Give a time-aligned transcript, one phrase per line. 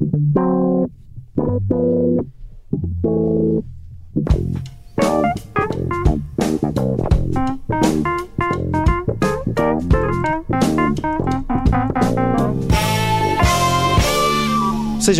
[0.00, 0.88] Sejam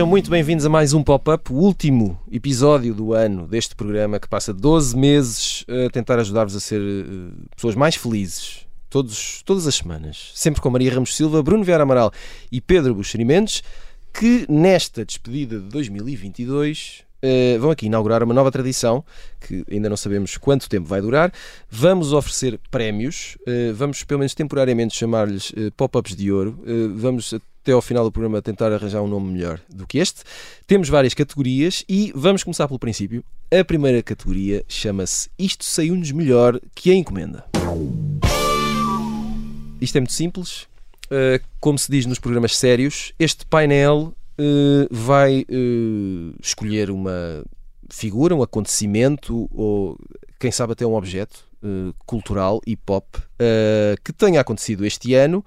[0.07, 4.55] muito bem-vindos a mais um Pop-Up, o último episódio do ano deste programa que passa
[4.55, 8.67] 12 meses a tentar ajudar-vos a ser uh, pessoas mais felizes.
[8.89, 10.33] Todos, todas as semanas.
[10.35, 12.11] Sempre com Maria Ramos Silva, Bruno Vieira Amaral
[12.51, 13.63] e Pedro Buxerimentos,
[14.13, 19.05] que nesta despedida de 2022 Uh, vão aqui inaugurar uma nova tradição
[19.47, 21.31] que ainda não sabemos quanto tempo vai durar.
[21.69, 26.59] Vamos oferecer prémios, uh, vamos pelo menos temporariamente chamar-lhes uh, pop-ups de ouro.
[26.95, 30.23] vamos até ao final do programa tentar arranjar um nome melhor do que este.
[30.67, 33.23] Temos várias categorias e vamos começar pelo princípio.
[33.51, 37.45] A primeira categoria chama-se Isto Saiu-nos Melhor que a Encomenda.
[39.79, 40.70] Isto é muito simples.
[41.59, 47.45] Como se diz nos programas sérios, este painel uh, vai uh, escolher uma
[47.91, 49.99] figura, um acontecimento ou
[50.39, 53.07] quem sabe até um objeto uh, cultural e pop
[54.05, 55.45] que tenha acontecido este ano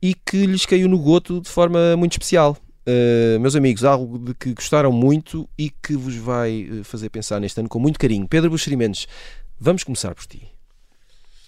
[0.00, 2.56] e que lhes caiu no goto de forma muito especial.
[2.86, 7.58] Uh, meus amigos, algo de que gostaram muito e que vos vai fazer pensar neste
[7.60, 8.28] ano com muito carinho.
[8.28, 9.06] Pedro Buxerimentos,
[9.58, 10.52] vamos começar por ti.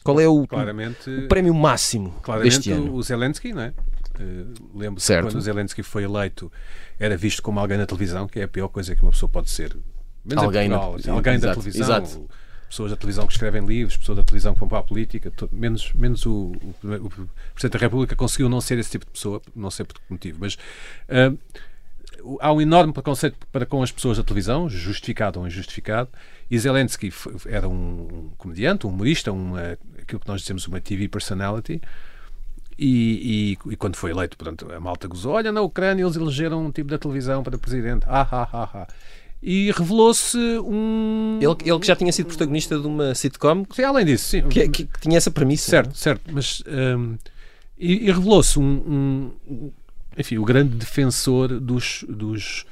[0.05, 2.95] Qual é o, claramente, o prémio máximo claramente deste ano?
[2.95, 3.73] o Zelensky, não é?
[4.21, 6.53] Uh, lembro que quando o Zelensky foi eleito
[7.01, 9.51] era visto como alguém na televisão, que é a pior coisa que uma pessa pode
[9.51, 9.75] ser.
[10.25, 10.99] Menos alguém, Portugal, na...
[10.99, 11.87] assim, alguém exato, da televisão.
[11.87, 12.29] Exato.
[12.69, 15.93] Pessoas da televisão que escrevem livros, pessoas da televisão que vão para a política, menos,
[15.95, 17.11] menos o, o, o,
[17.55, 20.39] Presidente da República conseguiu não ser esse tipo de pessoa, não sei por que motivo,
[20.41, 21.39] mas uh,
[22.41, 26.09] há um enorme preconceito para com as pessoas da televisão, justificado ou injustificado,
[26.51, 27.13] e Zelensky
[27.47, 29.55] era um, comediante, um humorista, um,
[30.01, 31.81] aquilo que nós dizemos uma TV personality,
[32.79, 36.67] e, e, e, quando foi eleito, portanto, a malta gozou: olha, na Ucrânia eles elegeram
[36.67, 38.05] um tipo da televisão para presidente.
[38.09, 38.87] Ah, ah, ah, ah.
[39.41, 41.39] E revelou-se um.
[41.41, 43.65] Ele, ele que já tinha sido protagonista de uma sitcom.
[43.71, 44.49] Sim, além disso, sim.
[44.49, 45.71] Que, que, que tinha essa premissa.
[45.71, 45.95] Certo, não?
[45.95, 46.23] certo.
[46.33, 46.63] Mas.
[46.67, 47.17] Um,
[47.79, 49.73] e, e revelou-se um, um,
[50.17, 52.05] Enfim, o grande defensor dos.
[52.09, 52.65] dos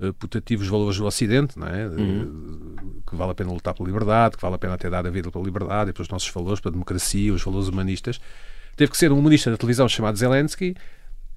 [0.00, 1.86] uh, putativos valores do Ocidente, não é?
[1.86, 2.76] Uhum.
[3.06, 5.30] que vale a pena lutar pela liberdade, que vale a pena até dar a vida
[5.30, 8.20] pela liberdade e pelos nossos valores, pela democracia, os valores humanistas
[8.76, 10.74] teve que ser um humorista da televisão chamado Zelensky,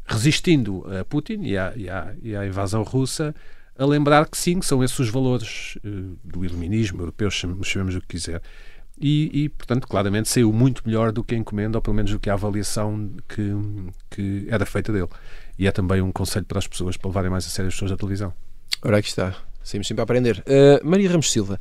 [0.06, 3.36] resistindo a Putin e à, e à, e à invasão russa,
[3.78, 8.02] a lembrar que sim, que são esses os valores uh, do iluminismo europeu, chamemos o
[8.02, 8.42] que quiser.
[9.00, 12.20] E, e, portanto, claramente saiu muito melhor do que a encomenda, ou pelo menos do
[12.20, 13.52] que a avaliação que,
[14.10, 15.10] que era feita dele.
[15.58, 17.92] E é também um conselho para as pessoas para levarem mais a sério as pessoas
[17.92, 18.34] da televisão.
[18.84, 19.36] Ora, aqui está.
[19.64, 20.44] Saímos sempre a aprender.
[20.48, 21.60] Uh, Maria Ramos Silva,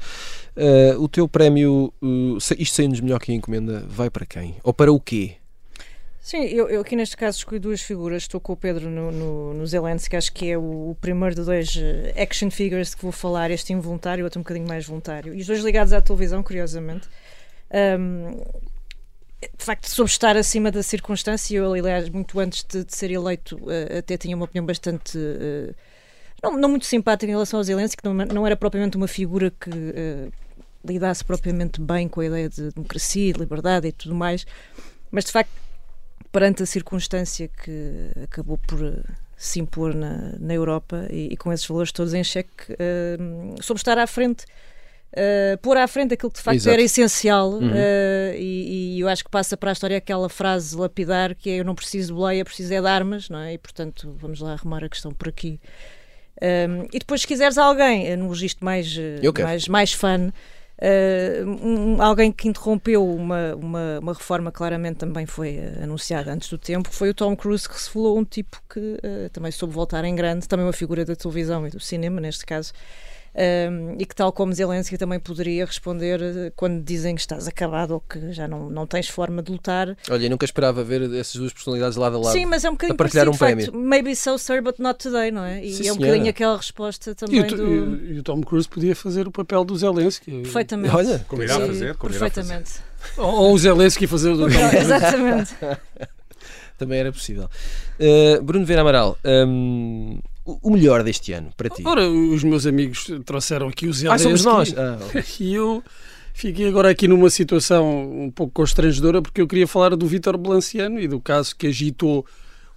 [0.56, 4.56] uh, o teu prémio, uh, isto saindo-nos melhor que a encomenda, vai para quem?
[4.62, 5.38] Ou para o quê?
[6.26, 8.24] Sim, eu, eu, aqui neste caso escolhi duas figuras.
[8.24, 11.44] Estou com o Pedro no, no, no Zelensky, acho que é o, o, primeiro de
[11.44, 15.32] dois eh, action figures que vou falar, este involuntário e outro um bocadinho mais voluntário.
[15.32, 17.08] E os dois ligados à televisão, curiosamente.
[17.72, 18.40] Um,
[19.40, 23.56] de facto, sobre estar acima da circunstância, eu, aliás, muito antes de, de ser eleito,
[23.56, 25.16] uh, até tinha uma opinião bastante.
[25.18, 25.74] Uh,
[26.42, 29.50] não, não, muito simpática em relação ao Zelensky, que não, não era propriamente uma figura
[29.50, 30.32] que uh,
[30.84, 34.46] lidasse propriamente bem com a ideia de democracia, de liberdade e tudo mais,
[35.10, 35.50] mas de facto
[36.32, 38.78] perante a circunstância que acabou por
[39.36, 43.80] se impor na, na Europa e, e, com esses valores todos em xeque, uh, sobre
[43.80, 44.46] estar à frente,
[45.12, 46.74] uh, pôr à frente aquilo que de facto Exato.
[46.74, 47.70] era essencial uhum.
[47.70, 51.60] uh, e, e, eu acho que passa para a história aquela frase lapidar que é
[51.60, 53.54] eu não preciso de boleia, preciso é de armas, não é?
[53.54, 55.60] E portanto vamos lá arrumar a questão por aqui.
[56.42, 58.94] Um, e depois se quiseres alguém no registro mais,
[59.42, 60.30] mais, mais fã,
[60.78, 66.58] Uh, um, alguém que interrompeu uma, uma, uma, reforma claramente também foi anunciada antes do
[66.58, 70.04] tempo foi o Tom Cruise que se falou um tipo que uh, também soube voltar
[70.04, 72.74] em grande também uma figura da televisão e do cinema neste caso
[73.36, 77.90] um, e que, tal como Zelensky, também poderia responder eh, quando dizem que estás acabado
[77.90, 79.94] ou que já não, não tens forma de lutar.
[80.10, 82.32] Olha, eu nunca esperava ver essas duas personalidades lado a lado.
[82.32, 83.74] Sim, mas é um bocadinho a partilhar um prémio.
[83.74, 85.62] Maybe so, sir, but not today, não é?
[85.62, 87.40] E Sim, é um bocadinho aquela resposta também.
[87.40, 88.04] E o, do...
[88.14, 90.30] e o, Tom Cruise podia fazer o papel do Zelensky.
[90.42, 90.94] Perfeitamente.
[90.94, 91.94] Olha, como irá fazer.
[91.96, 92.70] Como perfeitamente.
[92.70, 93.20] Fazer.
[93.20, 94.76] Ou, o Zelensky fazer o do Tom Cruise.
[94.76, 95.54] Exatamente.
[96.78, 97.50] também era possível.
[98.00, 99.18] Uh, Bruno Vera Amaral.
[99.24, 101.82] Um, o melhor deste ano para ti?
[101.84, 104.28] Ora, os meus amigos trouxeram aqui os Zelensky.
[104.28, 104.74] Ah, somos nós!
[104.76, 104.98] Ah.
[105.40, 105.82] E eu
[106.32, 111.00] fiquei agora aqui numa situação um pouco constrangedora porque eu queria falar do Vítor Belanciano
[111.00, 112.24] e do caso que agitou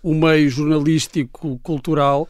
[0.01, 2.27] o meio jornalístico cultural.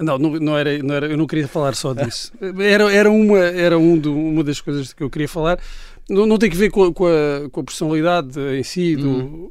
[0.00, 2.32] Não, não, não, era, não era, eu não queria falar só disso.
[2.58, 5.60] Era, era, uma, era um do, uma das coisas que eu queria falar.
[6.08, 9.08] Não, não tem que ver com a, com a, com a personalidade em si do,
[9.08, 9.50] uhum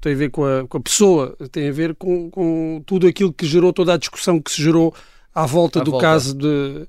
[0.00, 3.32] tem a ver com a, com a pessoa, tem a ver com, com tudo aquilo
[3.32, 4.94] que gerou, toda a discussão que se gerou
[5.34, 6.06] à volta À do volta.
[6.06, 6.86] caso de,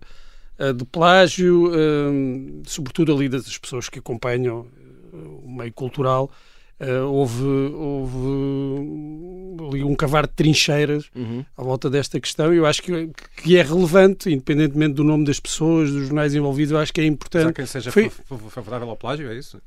[0.59, 4.67] eh, de plágio, eh, sobretudo ali das pessoas que acompanham
[5.13, 6.29] eh, o meio cultural.
[6.79, 7.43] eh, houve,
[8.41, 11.45] houve ali um cavar de trincheiras Uhum.
[11.57, 12.53] à volta desta questão.
[12.53, 13.09] Eu acho que,
[13.43, 17.05] que é relevante, independentemente do nome das pessoas, dos jornais envolvidos, eu acho que é
[17.05, 17.53] importante.
[17.53, 19.61] quem seja Foi- fa- fa- favorável ao plágio, é isso?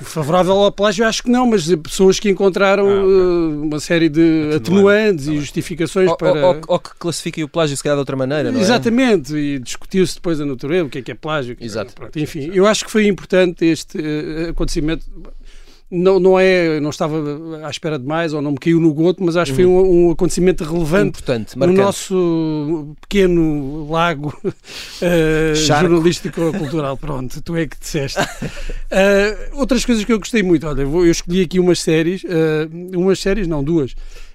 [0.00, 3.12] Favorável ao plágio, eu acho que não, mas pessoas que encontraram Ah, ok.
[3.12, 4.56] eh, uma série de Atenuante.
[4.56, 5.40] atenuantes Tá e bem.
[5.40, 6.46] justificações Ou, para.
[6.46, 8.62] ou- ou que classifiquem o plágio se calhar de outra maneira, não é?
[8.62, 11.56] Exatamente, e discutiu-se depois a natureza, o que é que é plágio.
[11.56, 11.94] que é- Exato.
[11.94, 15.04] pronto, enfim, eu acho que foi importante este eh, acontecimento.
[15.96, 17.16] Não, não é, não estava
[17.64, 20.08] à espera de mais ou não me caiu no goto, mas acho que foi um,
[20.08, 24.36] um acontecimento relevante Importante, no nosso pequeno lago
[25.00, 25.88] eh, Charco.
[25.88, 26.96] jornalístico ou cultural.
[26.96, 28.18] Pronto, tu é que disseste.
[28.96, 33.18] Eh, outras coisas que eu gostei muito, olha, eu escolhi aqui umas séries, eh, umas
[33.18, 33.92] séries, não, duas.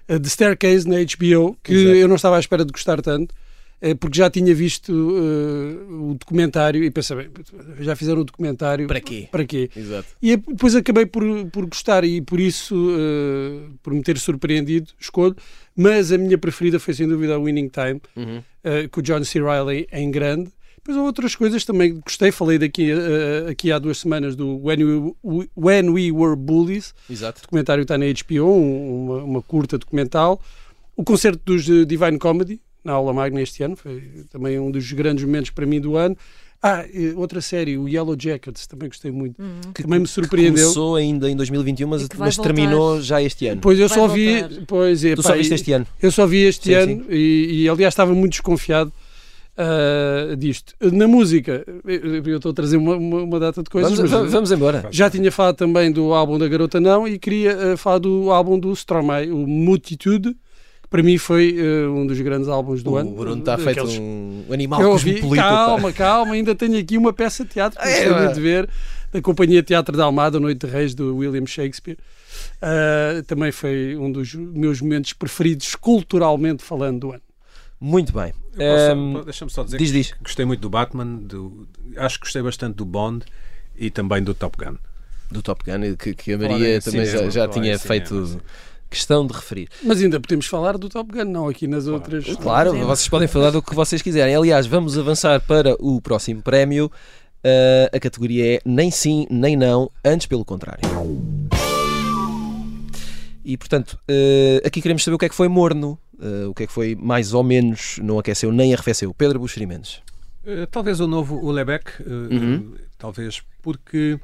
[0.10, 1.96] Uh, The Staircase na HBO, que Exato.
[1.96, 3.49] eu não estava à espera de gostar tanto, eh,
[4.00, 7.30] porque já tinha visto eh, o documentário e pensei, bem,
[7.80, 8.88] já fizeram o documentário.
[8.88, 9.28] Para quê?
[9.32, 9.70] Para quê?
[9.76, 10.08] Exato.
[10.22, 15.36] E depois acabei por, por gostar e por isso, eh, por me ter surpreendido, escolho.
[15.76, 18.44] Mas a minha preferida foi sem dúvida a Winning Time, Uhum.
[18.64, 19.42] eh, com o John C.
[19.42, 20.50] Reilly em grande.
[20.76, 24.58] Depois há outras coisas também que gostei, falei daqui eh, aqui há duas semanas do
[24.64, 24.84] When
[25.24, 27.42] We, When We Were Bullies, Exato.
[27.44, 30.42] documentário que está na HBO, um- uma, uma curta documental.
[30.98, 34.92] O concerto dos eh, Divine Comedy, na aula magna este ano, foi também um dos
[34.92, 36.16] grandes momentos para mim do ano.
[36.62, 36.84] Ah,
[37.16, 39.42] outra série, o Yellow Jackets, também gostei muito.
[39.74, 40.64] Que, Também me que surpreendeu.
[40.64, 43.62] Começou ainda em 2021, mas, E mas terminou já este ano.
[43.62, 45.88] Pois eu Vai só vi, pois é, tu pá, só viste este ano.
[46.02, 48.92] Eu só vi este Sim, ano E, e, aliás estava muito desconfiado
[49.58, 50.74] ah, disto.
[50.82, 54.28] Na música, eu estou a trazer uma, uma, uma data de coisas, Vamos, mas va-
[54.28, 54.88] vamos embora.
[54.92, 58.60] já tinha falado também do álbum da Garota Não e queria ah, falar do álbum
[58.60, 60.36] do Stromae, o Multitude,
[60.90, 63.12] para mim foi ah, um dos grandes álbuns do O ano.
[63.12, 67.52] Bruno está feito um animal eu ouvi, calma, calma, ainda tenho aqui uma peça de
[67.52, 68.20] teatro que É, gostei pá.
[68.22, 68.70] muito de ver,
[69.12, 71.98] da Companhia Teatro da Almada, Noite de Reis, do William Shakespeare.
[72.62, 77.22] Ah, também foi um dos meus momentos preferidos, culturalmente falando, do ano.
[77.80, 78.34] Muito bem.
[78.34, 80.14] Posso- Ehm, Deixa-me só dizer diz, que diz.
[80.22, 81.66] gostei muito do Batman, do,
[81.96, 83.24] acho que gostei bastante do Bond
[83.78, 84.76] e também do Top Gun.
[85.32, 88.42] Do Top Gun, que, que a Maria também cinema, já, já tinha feito cinema.
[88.90, 89.70] Questão de referir.
[89.84, 92.26] Mas ainda podemos falar do Top Gun, não aqui nas outras.
[92.38, 92.84] Claro, Sim.
[92.84, 94.36] vocês podem falar do que vocês quiserem.
[94.36, 96.92] Aliás, vamos avançar para o próximo prémio.
[97.46, 100.82] Uh, a categoria é nem sim, nem não, antes pelo contrário.
[103.44, 106.64] E portanto, uh, aqui queremos saber o que é que foi morno, uh, o que
[106.64, 109.14] é que foi mais ou menos não aqueceu nem arrefeceu.
[109.14, 110.02] Pedro Buxeri Mendes.
[110.72, 112.74] Talvez o novo o Lebec, Uhum.
[112.98, 114.20] talvez porque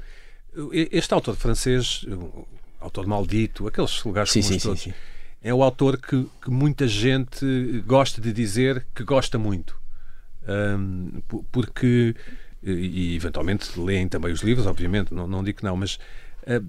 [0.72, 2.04] este autor francês,
[2.80, 4.94] autor maldito, aqueles lugares Sim, comuns sim, sim, todos, sim.
[5.42, 9.76] é o autor que, que muita gente gosta de dizer que gosta muito.
[11.28, 12.14] Po- porque,
[12.62, 15.98] e eventualmente leem também os livros, obviamente, não, não digo que não, mas
[16.46, 16.62] ah,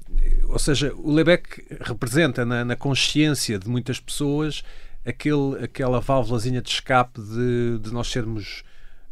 [0.48, 4.63] ou seja, o Lebec representa na, na consciência de muitas pessoas
[5.06, 8.63] aquele, aquela válvulazinha de escape de, de nós sermos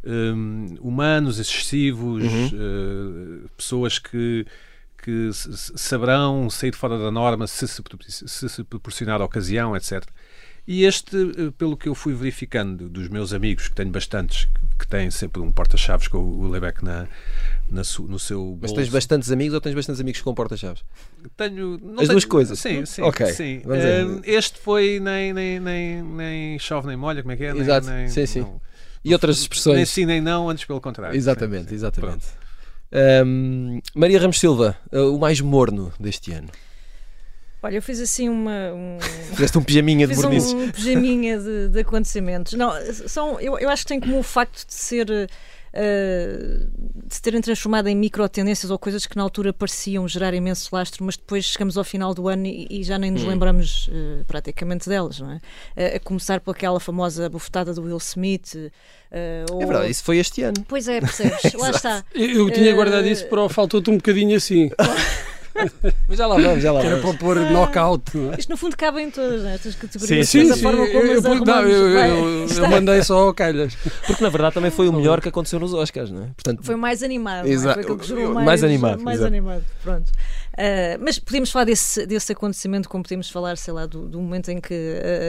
[0.04, 4.46] hum, humanos, excessivos, eh, pessoas que,
[5.06, 5.30] que
[5.76, 7.80] saberão sair fora da norma se se,
[8.26, 10.02] se se proporcionar a ocasião, etc.
[10.66, 14.86] E este, eh, pelo que eu fui verificando dos meus amigos, que tenho bastantes, que-
[14.88, 17.06] têm sempre um porta-chaves com o Lebec na,
[17.70, 18.74] na su- no seu Mas bolso.
[18.74, 20.82] tens bastantes amigos ou tens bastantes amigos com porta-chaves?
[21.36, 22.58] Tenho, As tenho- duas coisas.
[22.58, 23.02] Sim, sim.
[23.02, 23.62] Ok, sim.
[23.64, 27.52] Hum, este foi nem, nem, nem, nem chove nem molha, como é que é?
[27.52, 28.40] Nem- Exato, nem- sim, sim.
[28.40, 28.60] não-
[29.04, 29.88] E outras nem expressões.
[29.88, 31.16] sim nem não, antes pelo contrário.
[31.16, 31.74] Exatamente, Sim, sim.
[31.76, 32.26] exatamente.
[32.92, 36.48] Ahm, Maria Ramos Silva, uh, o mais morno deste ano.
[37.62, 38.72] Olha, eu fiz assim uma.
[38.72, 38.98] Um...
[39.34, 40.52] Fizeste um pijaminha de Fiz mornices.
[40.52, 42.52] um pijaminha de, de acontecimentos.
[42.52, 42.72] Não,
[43.08, 45.10] são, eu, eu acho que tem como o facto de ser.
[45.10, 45.28] eh,
[45.72, 46.66] se
[47.26, 51.44] terem transformado em micro-tendências ou coisas que na altura pareciam gerar imenso lastro, mas depois
[51.44, 53.28] chegamos ao final do ano e, e já nem nos Hum.
[53.28, 55.40] lembramos eh, praticamente delas, não é?
[55.74, 58.54] Eh, a começar por aquela famosa bufetada do Will Smith.
[59.10, 60.64] eh, ou- É verdade, isso foi este ano.
[60.68, 61.52] Pois é, percebes?
[61.58, 62.04] Lá está.
[62.14, 64.70] Eu, eu tinha guardado isso para o faltou-te um bocadinho assim,
[66.08, 67.16] Mas já lá vamos, já lá que era vamos.
[67.16, 68.16] para pôr knockout.
[68.16, 68.36] não é?
[68.38, 70.28] Isto no fundo cabe em todas estas categorias.
[70.28, 70.62] Sim, sim, a sim.
[70.62, 73.74] forma como eu, as eu- não, eu- eu- eu mandei só ao calhas.
[74.06, 76.26] Porque na verdade também foi o melhor que aconteceu nos Oscars, não é?
[76.36, 77.54] Portanto, Foi mais animado, não é?
[77.54, 77.74] Exato.
[77.74, 79.28] foi aquilo que gerou Mais mais, animado, mais exato.
[79.28, 79.64] animado.
[79.82, 80.12] Pronto.
[80.58, 84.50] Ah, mas podíamos falar desse, desse acontecimento, como podíamos falar, sei lá, do, do momento
[84.50, 84.74] em que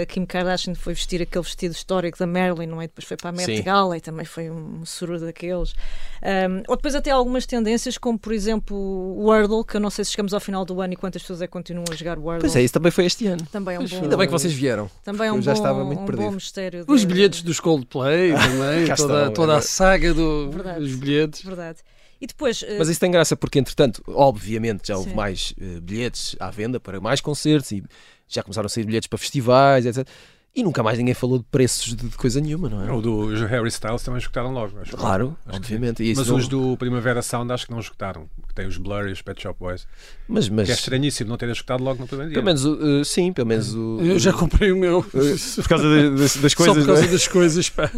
[0.01, 2.88] a Kim Kardashian foi vestir aquele vestido histórico da Marilyn, não é?
[2.88, 3.62] Depois foi para a Met Sim.
[3.62, 5.74] Gala e também foi um sururu daqueles.
[6.22, 10.05] Ah, ou depois até algumas tendências, como por exemplo o Wordle, que eu não sei
[10.05, 12.41] se chegamos ao final do ano e quantas pessoas é que continuam a jogar Wordle.
[12.41, 13.46] Pois é, isso também foi este ano.
[13.51, 14.89] Também é um bom, Ainda bem que vocês vieram.
[15.03, 16.25] também é um eu já bom, estava muito um perdido.
[16.25, 16.86] bom mistério.
[16.88, 20.79] Os de- bilhetes dos Coldplay também, toda, estão, toda é a saga do- Verdade.
[20.79, 21.41] dos bilhetes.
[21.43, 21.79] Verdade.
[22.19, 25.15] E depois, eh, Mas isso tem graça porque, entretanto, obviamente já houve Sim.
[25.15, 27.83] mais eh, bilhetes à venda para mais concertos e
[28.27, 30.07] já começaram a sair bilhetes para festivais, etc.
[30.55, 32.91] E nunca mais ninguém falou de preços de, de coisa nenhuma, não é?
[32.91, 34.79] O do Harry Styles também escutaram logo.
[34.79, 34.97] Acho.
[34.97, 36.01] Claro, Acho que obviamente.
[36.03, 38.27] E isso Mas não- os do Primavera Sound acho que não escutaram.
[38.58, 39.88] Tem os Blur e os Pet Shop Boys.
[40.28, 42.36] mas, mas Que é estranhíssimo não terem escutado logo no primeiro dia.
[42.38, 44.00] pelo menos, o- eh, sim, pelo menos o.
[44.02, 45.04] Eu já comprei o meu.
[45.04, 46.78] Por causa de- das, das Só coisas.
[46.78, 47.08] por causa é?
[47.08, 47.92] das coisas, pá.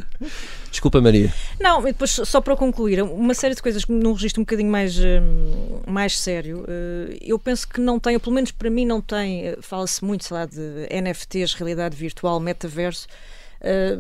[0.70, 1.34] Desculpa, Maria.
[1.60, 4.98] Não, e depois, só para concluir, uma série de coisas num registro um bocadinho mais,
[5.00, 6.66] hum, mais sério.
[6.68, 10.04] eh, Eu penso que não tem, ou pelo menos para mim não tem, eh, fala-se
[10.04, 13.08] muito, sei lá, de NFTs, realidade virtual, metaverso,
[13.62, 13.98] eh,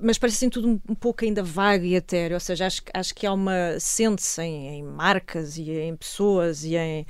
[0.00, 2.90] mas parece assim tudo um, um pouco ainda vago e etéreo, ou seja, acho, que-
[2.94, 7.06] acho que há uma, sente-se em, em marcas e em pessoas e em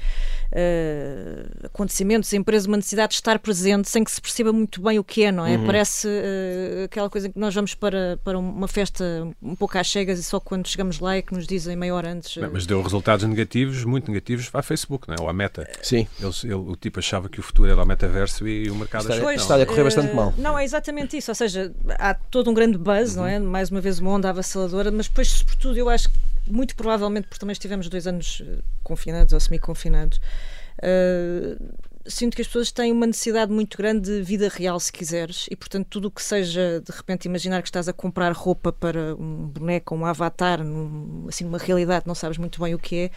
[0.52, 4.98] eh, acontecimentos, em empresas, uma necessidade de estar presente sem que se perceba muito bem
[4.98, 5.58] o que é, não é?
[5.58, 9.04] Parece eh, aquela coisa que nós vamos para, para uma festa
[9.42, 12.10] um pouco às cegas e só quando chegamos lá é que nos dizem meia hora
[12.12, 12.36] antes.
[12.36, 15.20] eh, Bem, mas deu resultados negativos, muito negativos, à Facebook, não é?
[15.20, 15.68] ou à Meta.
[15.82, 16.06] Sim.
[16.20, 19.20] Eles- ele- o tipo achava que o futuro era o metaverso e o mercado Está-
[19.22, 20.32] Pois, está a correr bastante mal.
[20.38, 21.30] Não, é exatamente isso.
[21.30, 23.38] Ou seja, há todo um grande buzz, não é?
[23.38, 27.40] Mais uma vez uma onda avassaladora, mas depois, sobretudo, eu acho que muito provavelmente, porque
[27.40, 30.20] também estivemos dois anos eh, confinados ou semi-confinados,
[30.82, 31.56] eh,
[32.06, 35.56] sinto que as pessoas têm uma necessidade muito grande de vida real, se quiseres, e
[35.56, 39.46] portanto, tudo o que seja, de repente, imaginar que estás a comprar roupa para um
[39.46, 43.10] boneco, um avatar, num, assim, numa realidade, não sabes muito bem o que é,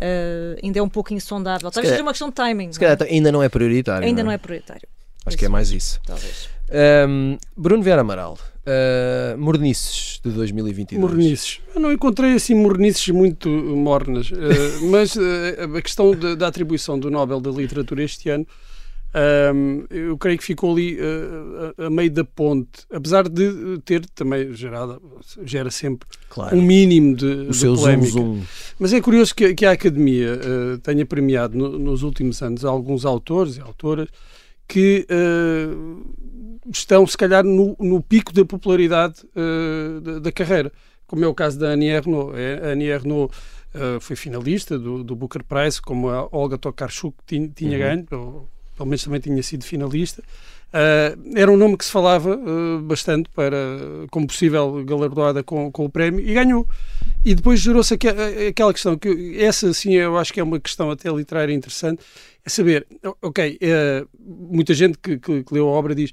[0.00, 1.70] eh, ainda é um pouco insondável.
[1.70, 2.72] Talvez seja uma questão de timing.
[2.72, 2.96] Se não é?
[2.96, 4.06] calhar ainda não é prioritário.
[4.06, 4.34] Ainda não é?
[4.34, 4.88] é prioritário.
[5.26, 6.00] Acho que é mais isso.
[6.06, 6.48] Talvez.
[6.70, 11.00] Ahm, Bruno Vieira Amaral, ah, Mornices de 2022.
[11.00, 11.60] Mornices.
[11.74, 16.98] Eu não encontrei assim mornices muito mornas, eh, mas eh, a questão da, da atribuição
[16.98, 18.46] do Nobel da Literatura este ano,
[19.14, 20.98] ahm, eu creio que ficou ali
[21.78, 25.00] a, a meio da ponte, apesar de ter também gerado,
[25.44, 26.56] gera sempre Claro.
[26.56, 28.10] um mínimo de, o de seu zoom, polémica.
[28.12, 28.42] zoom.
[28.78, 30.38] Mas é curioso que, que a Academia
[30.82, 34.08] tenha premiado no- nos últimos anos alguns autores e autoras
[34.72, 35.68] que eh,
[36.72, 40.70] estão, se calhar, no, no pico da popularidade eh, da, da carreira,
[41.06, 42.38] como é o caso da Annie Ernaux.
[42.38, 43.34] É, a Annie Ernaux
[43.74, 48.48] eh, foi finalista do, do Booker Prize, como a Olga Tokarczuk tinha, tinha ganho, ou
[48.76, 50.22] pelo menos também tinha sido finalista.
[50.72, 53.56] Eh, era um nome que se falava eh, bastante para,
[54.12, 56.64] como possível galardoada com, com o prémio e ganhou.
[57.24, 58.08] E depois gerou-se aque-
[58.48, 62.02] aquela questão, que essa sim eu acho que é uma questão até literária interessante,
[62.44, 66.10] é saber, o- ok, eh, muita gente que, que- que leu a obra diz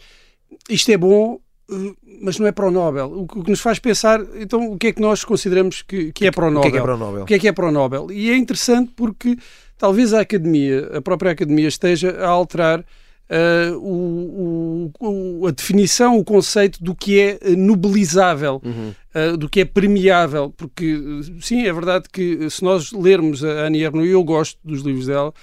[0.69, 3.12] isto é bom, eh, mas não é para o Nobel.
[3.12, 6.12] O que o que nos faz pensar, então, o que é que nós consideramos que,
[6.12, 6.62] que é para o O Nobel?
[6.63, 7.24] que é que é para o Nobel?
[7.24, 8.12] O que é que é para o Nobel?
[8.12, 9.38] E é interessante porque
[9.77, 12.84] talvez a academia, a própria academia, esteja a alterar
[13.29, 19.38] eh, o- o- o- a definição, o conceito do que é nobelizável, Uhum.
[19.38, 20.53] do que é premiável.
[20.55, 20.98] Porque,
[21.41, 25.07] sim, é verdade que se nós lermos a Annie Ernaux, e eu gosto dos livros
[25.07, 25.34] dela,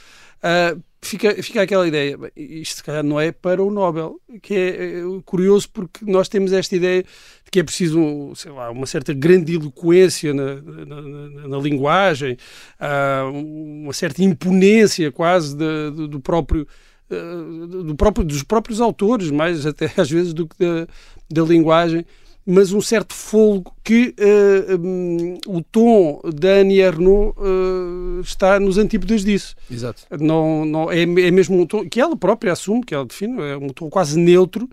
[0.44, 4.68] ah, fica, fica aquela ideia, isto se calhar não é para o Nobel, que é
[5.00, 9.12] eh, curioso porque nós temos esta ideia de que é preciso, sei lá, uma certa
[9.12, 12.36] grandiloquência na, na, na- na linguagem,
[12.80, 16.66] ah, uma certa imponência quase da- do, do próprio
[17.10, 20.86] ah, do próprio, dos próprios autores, mais até às vezes do que da,
[21.30, 22.04] da linguagem,
[22.46, 28.76] mas um certo folgo que ah, hum, o tom da Annie Ernaux ah, está nos
[28.76, 29.54] antípodas disso.
[29.70, 30.02] Exato.
[30.20, 33.56] Não, não, é, é mesmo um tom que ela própria assume, que ela define, é
[33.56, 34.68] um tom quase neutro,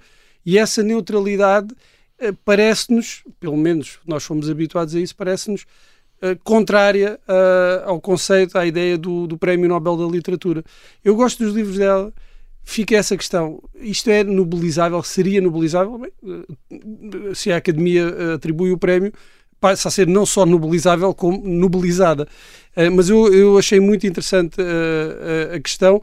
[0.46, 1.74] e essa neutralidade
[2.20, 5.66] eh, parece-nos, pelo menos nós fomos habituados a isso, parece-nos
[6.22, 7.20] eh, contrária
[7.86, 10.64] ao conceito, à ideia do, do Prémio Nobel da Literatura.
[11.04, 12.12] Eu gosto dos livros dela,
[12.72, 15.98] fica essa questão, isto é nobelizável, seria nobelizável?
[15.98, 16.12] Bem,
[16.72, 19.12] eh, se a Academia eh, atribui o prémio,
[19.60, 22.28] passa a ser não só nobelizável, como nobelizada.
[22.76, 26.02] Eh, mas eu, eu achei muito interessante eh, a- a questão,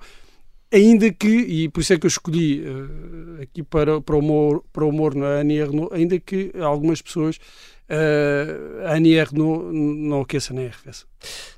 [0.72, 2.64] ainda que, e por isso é que eu escolhi
[3.42, 7.38] aqui para, para, o humor, para o humor na Ernaux, ainda que algumas pessoas
[7.88, 11.06] eh, a Annie Ernaux não aqueça nem arrefeça.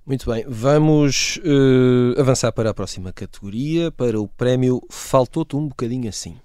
[0.06, 6.08] Muito bem, vamos eh, avançar para a próxima categoria, para o prémio Faltou-te um bocadinho
[6.08, 6.36] assim.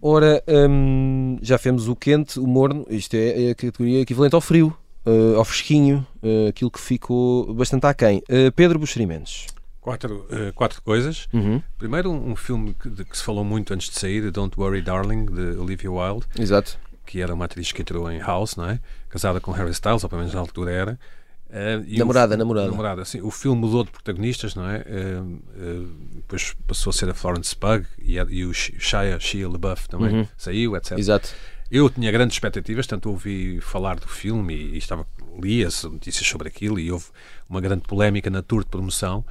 [0.00, 4.40] Ora, hum, já fizemos o quente, o morno, isto é, é a categoria equivalente ao
[4.40, 8.22] frio, eh, ao fresquinho, eh, aquilo que ficou bastante aquém.
[8.28, 9.46] Uh, Pedro Buxerimentos.
[9.80, 11.26] Quatro, eh, quatro coisas.
[11.32, 14.58] Uhum, Primeiro, um, um filme que, de que se falou muito antes de sair, Don't
[14.60, 16.78] Worry Darling, de Olivia Wilde, exato.
[17.08, 18.78] Que era uma atriz que entrou em House, não é?
[19.08, 21.00] Casada com Harry Styles, ou pelo menos na altura era.
[21.48, 22.70] Uh, namorada, o, namorada.
[22.70, 23.22] namorada sim.
[23.22, 24.84] O filme mudou de protagonistas, não é?
[24.86, 29.48] Uh, uh, depois passou a ser a Florence Pugh e, a, e o Shia, Shia
[29.48, 30.28] LaBeouf também Uhum.
[30.36, 30.98] saiu, etc.
[30.98, 31.30] Exato.
[31.70, 35.06] Eu tinha grandes expectativas, tanto ouvi falar do filme e, e estava
[35.40, 37.06] lia-se notícias sobre aquilo e houve
[37.48, 39.24] uma grande polémica na tour de promoção.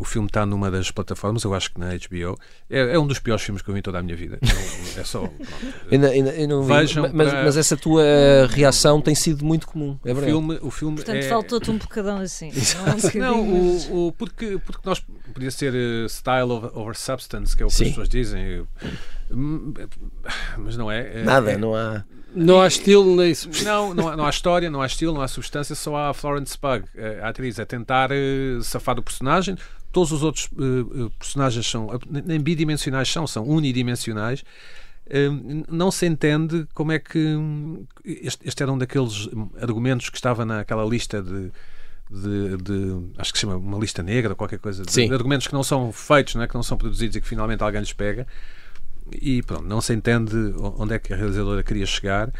[0.00, 2.38] O filme está numa das plataformas, eu acho que na HBO.
[2.70, 4.38] É, é um dos piores filmes que eu vi em toda a minha vida.
[4.96, 5.28] É só.
[5.92, 8.02] Ainda, ainda, Vejam mas, para- mas essa tua
[8.48, 9.98] reação tem sido muito comum.
[10.02, 10.26] É o verdade.
[10.32, 12.50] filme, o filme Portanto, é, faltou-te um bocadão assim.
[13.20, 15.04] Não, um o, o- porque, porque nós
[15.34, 17.84] podia ser eh, style over, substance, que é o que Sim.
[17.84, 18.66] as pessoas dizem.
[19.30, 19.74] Hum,
[20.56, 21.20] Mas não é.
[21.20, 22.04] é- Nada, é- não há.
[22.34, 23.50] Não há estilo nem isso.
[23.64, 26.14] Não, não há, não há história, não há estilo, não há substância, só há a
[26.14, 29.56] Florence Pugh, eh, a atriz, a tentar eh, safar do personagem.
[29.92, 34.44] Todos os outros eh, personagens são, nem bidimensionais são, são unidimensionais.
[35.08, 35.28] Eh,
[35.68, 40.16] não se entende como é que hum, este, este era um daqueles hum, argumentos que
[40.16, 41.50] estava naquela lista de,
[42.10, 45.46] de, de- acho que se chama uma lista negra ou qualquer coisa de, de argumentos
[45.46, 46.48] que não são feitos, não é?
[46.48, 48.26] que não são produzidos e que finalmente alguém lhes pega
[49.20, 52.32] e pronto, não se entende onde é que a realizadora queria chegar.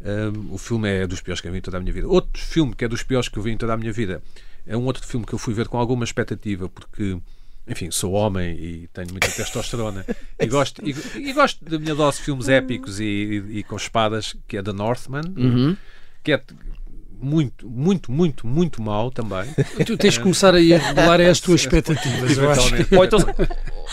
[0.00, 2.06] Um, o filme é dos piores que eu vi em toda a minha vida.
[2.08, 4.22] Outro filme que é dos piores que eu vi em toda a minha vida
[4.66, 7.18] é um outro filme que eu fui ver com alguma expectativa, porque,
[7.66, 10.04] enfim, sou homem e tenho muita testosterona
[10.38, 13.76] e, gosto, e, e gosto da minha dose de filmes épicos e, e- e com
[13.76, 15.76] espadas, que é The Northman, Uhum.
[16.22, 16.42] que é
[17.24, 19.44] muito, muito, muito, muito mau também.
[19.86, 22.74] Tu tens de começar aí a regular as tuas expectativas, eu acho.
[22.96, 23.18] Ou então,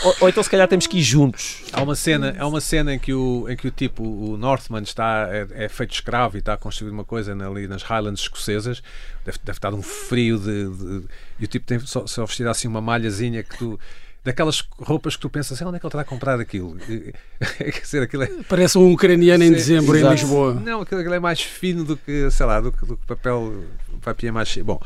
[0.04, 1.62] ou, ou então se calhar temos que ir juntos.
[1.72, 4.82] Há uma cena, há uma cena em que o, em que o tipo, o Northman
[4.82, 8.82] está é, é feito escravo e está a construir uma coisa ali nas Highlands escocesas.
[9.24, 11.04] Deve, deve estar um frio de, de-
[11.40, 13.78] e o tipo tem só, só vestido assim uma malhazinha que tu
[14.24, 16.76] daquelas roupas que tu pensas assim, onde é que ele terá comprado aquilo?
[17.58, 20.14] Quer dizer, aquilo é, Parece um ucraniano em Sim, dezembro em exato.
[20.14, 20.54] Lisboa.
[20.54, 23.64] não, aquilo, é mais fino do que, sei lá, do que, do que papel
[24.00, 24.80] papier mais Bom,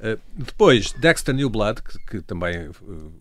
[0.00, 2.70] eh, depois Dexter New Blood, que, que também eh,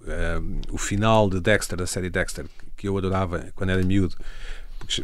[0.08, 4.16] eh, o final de Dexter, da série Dexter, que eu adorava quando era miúdo.
[4.86, 5.02] Porque,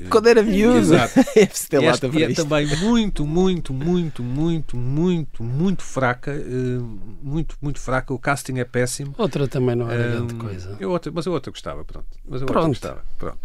[0.00, 0.78] eh, Quando era miúdo.
[0.78, 1.14] Exato.
[1.34, 5.82] Deve-se ter e, lata este- para e é também muito, muito, muito, muito, muito, muito
[5.82, 6.32] fraca.
[6.32, 6.78] eh,
[7.22, 8.12] muito, muito fraca.
[8.12, 9.14] O casting é péssimo.
[9.16, 10.76] Outra também não era grande coisa.
[10.80, 12.06] Eu outra, mas eu outra gostava, pronto.
[12.24, 12.68] Mas eu outra Pronto.
[12.68, 13.38] gostava, pronto.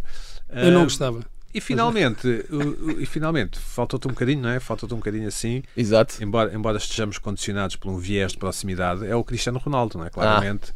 [0.51, 1.19] Eu não gostava.
[1.53, 4.59] e finalmente, o- o- e finalmente, faltou-te um bocadinho, não é?
[4.59, 6.21] Faltou-te um bocadinho assim, Exato.
[6.23, 10.09] embora, embora estejamos condicionados por um viés de proximidade, é o Cristiano Ronaldo, não é?
[10.09, 10.73] Claramente,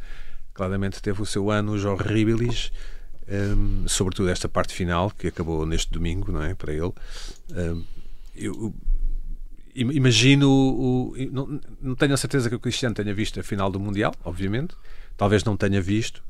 [0.54, 2.72] claramente teve o seu anos horribilis,
[3.30, 6.54] hum, sobretudo esta parte final, que acabou neste domingo, não é?
[6.54, 6.92] Para ele.
[7.52, 7.84] Hum,
[8.36, 8.74] eu
[9.76, 13.44] im- imagino, o, o- não, não tenho a certeza que o Cristiano tenha visto a
[13.44, 14.76] final do Mundial, obviamente,
[15.18, 16.24] talvez não tenha visto,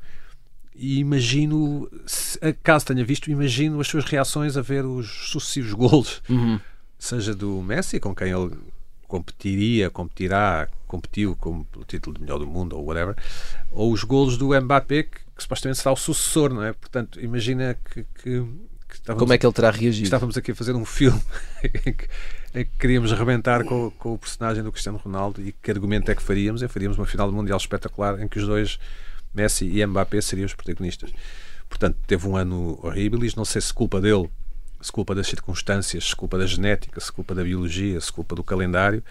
[0.74, 6.22] e imagino, se caso tenha visto, imagino as suas reações a ver os sucessivos golos,
[6.28, 6.58] Uhum.
[6.98, 8.50] seja do Messi, com quem ele
[9.06, 13.14] competiria, competirá, competiu como pelo título de melhor do mundo ou whatever,
[13.70, 16.72] ou os golos do Mbappé, que, que supostamente será o sucessor, não é?
[16.72, 18.44] Portanto, imagina que, que,
[18.88, 20.04] que Como é que ele terá reagido?
[20.04, 21.20] estávamos aqui a fazer um filme
[21.62, 22.08] em que,
[22.54, 26.14] em que queríamos arrebentar com, com o personagem do Cristiano Ronaldo e que argumento é
[26.14, 26.62] que faríamos?
[26.62, 28.78] É faríamos uma final do Mundial espetacular em que os dois,
[29.34, 31.10] Messi e Mbappé, seriam os protagonistas.
[31.68, 34.30] Portanto, teve um ano horrível e não sei se culpa dele,
[34.80, 38.44] se culpa das circunstâncias, se culpa da genética, se culpa da biologia, se culpa do
[38.44, 39.02] calendário,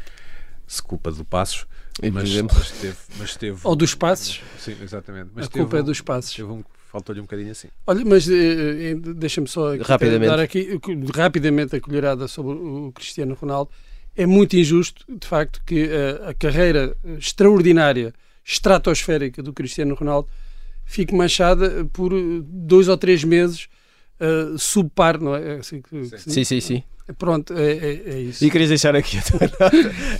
[0.73, 1.65] se culpa do Passos.
[2.01, 4.41] E, Mas, exemplo- mas teve, mas teve Ou dos passos.
[4.57, 5.29] Sim, exatamente.
[5.35, 6.39] Mas A teve culpa é um- dos passos.
[6.39, 7.67] Um, faltou-lhe um bocadinho assim.
[7.85, 10.27] Olha, mas eh, eh, deixa-me só aqui Rapidamente.
[10.29, 13.69] dar aqui eh, rapidamente a colherada sobre o Cristiano Ronaldo.
[14.15, 18.11] É muito injusto, de facto, que eh, a carreira extraordinária,
[18.43, 20.27] estratosférica do Cristiano Ronaldo
[20.85, 23.67] fique manchada por eh, dois ou três meses
[24.19, 25.55] eh, subpar, não é?
[25.55, 26.83] É assim que- que se Sim, sim, sim.
[27.17, 28.45] Pronto, é, é- é isso.
[28.45, 29.21] E querias deixar aqui a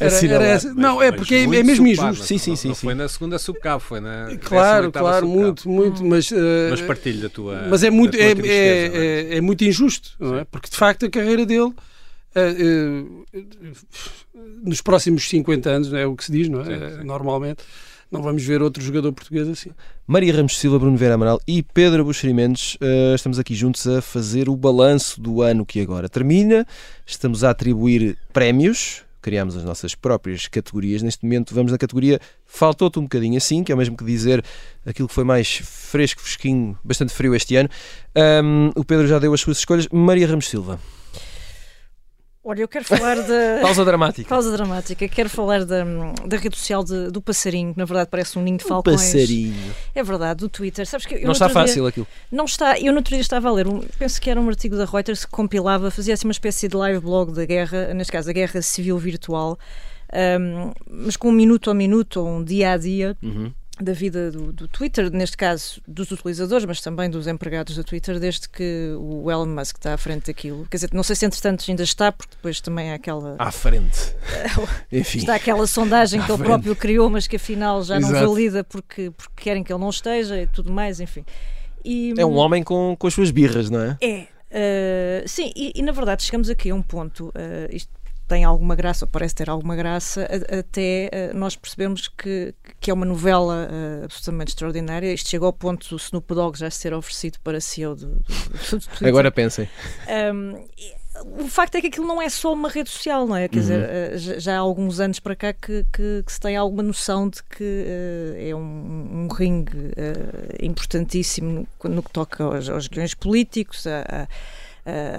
[0.01, 0.43] Era- assinalada.
[0.45, 2.03] era essa- não, é porque é, é mesmo subpar, injusto.
[2.06, 2.82] não- Sim, sim, não- sim, Não sim.
[2.88, 4.36] foi na segunda subcabo, foi na.
[4.41, 7.67] Claro, 18ª claro, muito, muito, mas, eh, Mas partilho da tua.
[7.69, 9.06] mas é muito, é, tristeza, é?
[9.29, 10.39] é, é, é muito injusto, não é?
[10.41, 10.47] Sim.
[10.51, 11.71] Porque de facto a carreira dele
[12.36, 12.56] eh,
[13.34, 13.43] eh,
[14.63, 16.65] nos próximos 50 anos, não é o que se diz, não é?
[16.65, 17.03] Sim, sim.
[17.06, 17.63] Normalmente
[18.13, 19.71] não vamos ver outro jogador português assim.
[20.06, 24.04] Maria Ramos Silva, Bruno Vera Amaral e Pedro Buxeri Mendes, eh, estamos aqui juntos a
[24.04, 26.65] fazer o balanço do ano que agora termina.
[27.08, 31.02] Estamos a atribuir prémios, criámos as nossas próprias categorias.
[31.02, 34.45] Neste momento vamos na categoria Faltou-te um bocadinho assim, que é o mesmo que dizer
[34.86, 37.67] aquilo que foi mais fresco, fresquinho, bastante frio este ano.
[38.13, 39.88] Ahm, o Pedro já deu as suas escolhas.
[39.91, 40.80] Maria Ramos Silva,
[42.45, 43.60] Olha, eu quero falar da.
[43.63, 44.27] pausa dramática.
[44.27, 45.08] Pausa dramática.
[45.08, 45.84] Quero falar da,
[46.25, 48.97] da rede social de- do passarinho, que na verdade parece um ninho de Um falcões.
[49.01, 49.56] passarinho.
[49.95, 50.86] É verdade, do Twitter.
[50.86, 52.06] Sabes que eu Não está dia- fácil aquilo.
[52.29, 52.77] Não está.
[52.77, 55.23] Eu no outro dia estava a ler, um, penso que era um artigo da Reuters
[55.23, 58.62] que compilava, fazia assim uma espécie de live blog da guerra, neste caso a guerra
[58.62, 59.58] civil virtual.
[60.13, 60.71] um,
[61.06, 63.15] mas com um minuto a minuto ou um dia a dia.
[63.23, 63.51] Uhum.
[63.81, 68.19] Da vida do, do, Twitter, neste caso dos utilizadores, mas também dos empregados do Twitter,
[68.19, 70.67] desde que o Elon Musk está à frente daquilo.
[70.69, 73.36] Quer dizer, não sei se entretanto ainda está, porque depois também há aquela.
[73.39, 74.15] À frente.
[74.91, 75.17] Enfim.
[75.17, 76.47] Está aquela sondagem que ele frente.
[76.47, 78.13] próprio criou, mas que afinal já Exato.
[78.13, 81.25] não valida porque, porque querem que ele não esteja e tudo mais, enfim.
[81.83, 83.97] E, é um homem com, com as suas birras, não é?
[84.01, 84.27] É.
[84.53, 87.29] Uh, sim, e, e, na verdade chegamos aqui a um ponto.
[87.29, 87.91] Uh, isto
[88.27, 90.27] tem alguma graça, ou parece ter alguma graça,
[90.59, 95.13] até uh, nós percebemos que, que é uma novela uh, absolutamente extraordinária.
[95.13, 99.07] Isto chegou ao ponto do Snoop Dogg já ser oferecido para CEO do, do, do
[99.07, 99.69] Agora pensem.
[100.31, 100.63] Um,
[101.25, 103.47] o facto é que aquilo não é só uma rede social, não é?
[103.47, 103.62] Quer uhum.
[103.62, 107.29] dizer, eh, já há alguns anos para cá que, que, que se tem alguma noção
[107.29, 112.88] de que uh, é um, um ringue uh, importantíssimo no, no, que toca aos, aos
[112.88, 114.27] guiões políticos, a, a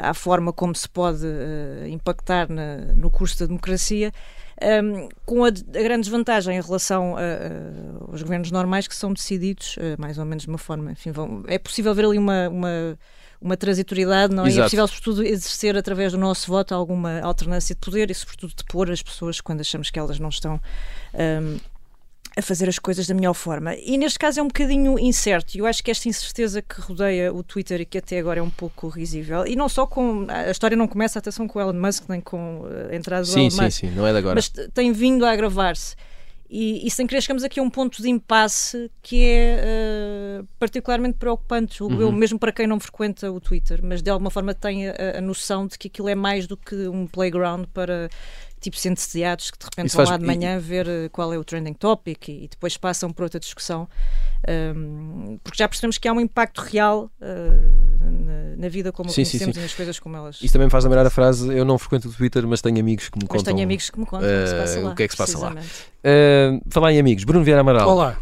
[0.03, 4.13] à forma como se pode uh, impactar na, no curso da democracia.
[4.63, 8.95] Um, ehm, com a, a, grande desvantagem em relação a, a, aos governos normais que
[8.95, 10.93] são decididos uh, mais ou menos de uma forma.
[10.93, 12.99] Enfim, vão, é possível ver ali uma, uma,
[13.41, 14.51] uma transitoriedade, não é?
[14.51, 18.55] E é possível, sobretudo, exercer através do nosso voto alguma alternância de poder e, sobretudo,
[18.55, 20.61] de pôr as pessoas quando achamos que elas não estão.
[21.15, 21.57] Um, ehm,
[22.37, 23.75] a fazer as coisas da melhor forma.
[23.77, 25.55] E neste caso é um bocadinho incerto.
[25.55, 28.43] E eu acho que esta incerteza que rodeia o Twitter e que até agora é
[28.43, 30.27] um pouco risível, e não só com.
[30.29, 33.41] A história não começa, atenção, com o Elon Musk, nem com a entrada do sim,
[33.41, 33.79] Elon sim, Musk.
[33.79, 34.35] Sim, sim, não é de agora.
[34.35, 35.97] Mas tem vindo a agravar-se.
[36.49, 41.17] E, e, sem querer chegamos aqui a um ponto de impasse que é uh, particularmente
[41.19, 42.01] preocupante, uhum.
[42.01, 45.21] eu, mesmo para quem não frequenta o Twitter, mas de alguma forma tem a, a,
[45.21, 48.11] noção de que aquilo é mais do que um playground para
[48.65, 50.61] tipo sentenciados que de repente Isso vão lá de manhã e...
[50.61, 53.89] ver eh, qual é o trending topic e, e depois passam por outra discussão.
[54.47, 59.23] Um, porque já percebemos que há um impacto real uh, na, na, vida como sim,
[59.23, 59.61] conhecemos sim, sim.
[59.61, 60.39] e nas coisas como elas.
[60.43, 63.19] Isso também faz lembrar a frase: Eu não frequento o Twitter, mas tenho amigos que
[63.19, 63.55] me mas contam.
[63.55, 65.53] tenho amigos que me contam uh, o que é que se passa lá.
[65.53, 67.89] Uh, falar em amigos, Bruno Vieira Amaral.
[67.89, 68.19] Olá.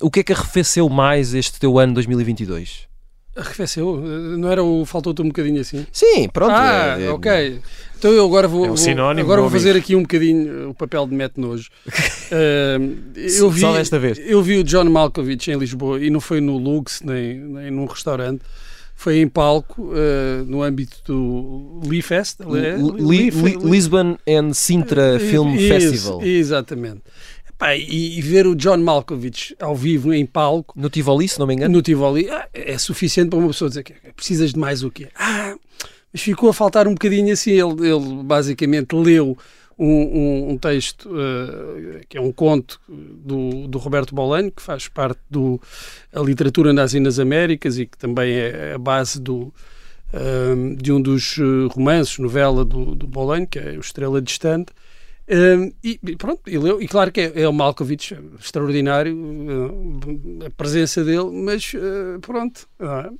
[0.00, 2.88] o que é que arrefeceu mais este teu ano 2022?
[3.38, 3.96] Arrefeceu?
[3.96, 5.86] Não era o faltou-te um bocadinho assim?
[5.92, 6.52] Sim, pronto.
[6.52, 7.60] Ah, é, é, ok.
[7.98, 11.06] Então eu agora vou, é um sinónimo, agora vou fazer aqui um bocadinho o papel
[11.06, 11.68] de mete nojo.
[11.88, 14.20] uh, eu vi, Só desta vez.
[14.24, 17.86] Eu vi o John Malkovich em Lisboa e não foi no Lux nem, nem num
[17.86, 18.42] restaurante.
[18.94, 22.40] Foi em palco, uh, no âmbito do Lee Fest.
[22.40, 26.22] Li, Li, Lisbon and Sintra Film Festival.
[26.22, 27.02] Exatamente.
[27.58, 30.78] Pá, e, e, ver o John Malkovich ao vivo em palco.
[30.78, 31.74] No Tivoli, se não me engano.
[31.74, 35.08] No Tivoli, ah, é suficiente para uma pessoa dizer que precisas de mais o quê?
[35.16, 35.56] Ah,
[36.12, 37.50] mas ficou a faltar um bocadinho assim.
[37.50, 39.36] Ele, ele basicamente leu
[39.78, 44.88] um, um, um texto uh, que é um conto do, do Roberto Bolanho, que faz
[44.88, 49.52] parte da literatura nazi nas Américas e que também é a base do,
[50.12, 54.72] uh, de um dos eh, romances, novela do, do Bolanho, que é o Estrela Distante.
[55.30, 60.50] Um, e pronto, e, leu, e claro que é, é o Malkovich extraordinário uh, a
[60.50, 62.66] presença dele, mas uh, pronto.
[62.80, 63.14] Uh,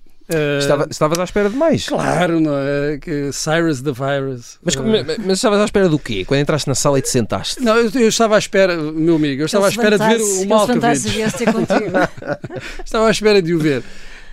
[0.59, 1.89] Estava, estavas à espera de mais.
[1.89, 2.99] Claro, não é?
[2.99, 4.59] Que Cyrus the Virus.
[4.63, 6.23] Mas, mas estavas à espera do quê?
[6.27, 7.63] Quando entraste na sala e te sentaste?
[7.63, 10.47] Não, eu, eu estava à espera, meu amigo, eu estava à espera de ver o
[10.47, 11.09] Malkovich.
[12.85, 13.83] estava à espera de o ver.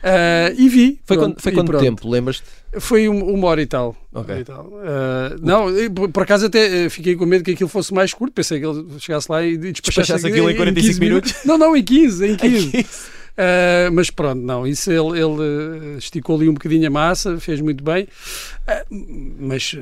[0.05, 0.99] Uh, e vi.
[1.03, 2.43] Foi, pronto, quando, foi quanto tempo, lembras-te?
[2.79, 3.95] Foi uma hora e tal.
[4.13, 4.35] Ok.
[4.35, 4.65] E tal.
[4.65, 5.67] Uh, não,
[6.11, 8.33] por acaso até eh, fiquei com medo que aquilo fosse mais curto.
[8.33, 11.31] Pensei que ele chegasse lá e despachasse, despachasse aquilo em 45 minutos.
[11.31, 11.45] minutos.
[11.45, 12.27] Não, não, em 15.
[12.27, 12.67] Em 15.
[12.67, 13.15] Em 15.
[13.37, 17.83] Uh, mas pronto, não, isso ele, ele, esticou ali um bocadinho a massa, fez muito
[17.83, 19.75] bem, uh, mas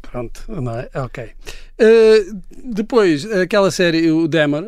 [0.00, 0.88] pronto, não é?
[0.94, 1.24] Ok.
[1.24, 4.64] Uh, depois, aquela série, o Dahmer,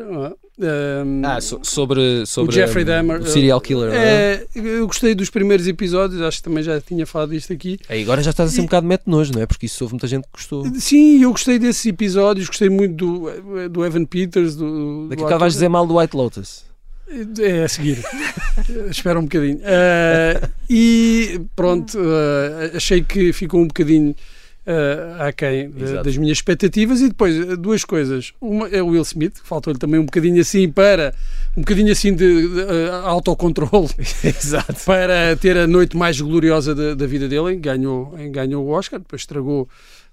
[0.59, 3.91] um, ah, so, sobre, sobre o Jeffrey Dahmer, o serial killer.
[3.93, 7.79] É, eu gostei dos primeiros episódios, acho que também já tinha falado disto aqui.
[7.87, 9.45] É, agora já estás a ser um bocado mete nojo, não é?
[9.45, 10.65] Porque isso houve muita gente que gostou.
[10.79, 14.55] Sim, eu gostei desses episódios, gostei muito do, do Evan Peters.
[14.55, 16.66] Do, Daqui a pouco vais dizer mal do White Lotus.
[17.09, 18.03] É a seguir.
[18.91, 19.57] Espera um bocadinho.
[19.57, 25.71] Uh, e pronto, uh, achei que ficou um bocadinho uh, aquém
[26.03, 26.99] das minhas expectativas.
[26.99, 28.33] E depois, duas coisas.
[28.41, 31.15] Uma é o Will Smith, faltou-lhe também um bocadinho assim para
[31.55, 33.89] um bocadinho assim de, de uh, autocontrole
[34.23, 34.75] Exato.
[34.85, 37.55] para ter a noite mais gloriosa da, da vida dele.
[37.55, 39.69] Ganhou, ganhou o Oscar, depois estragou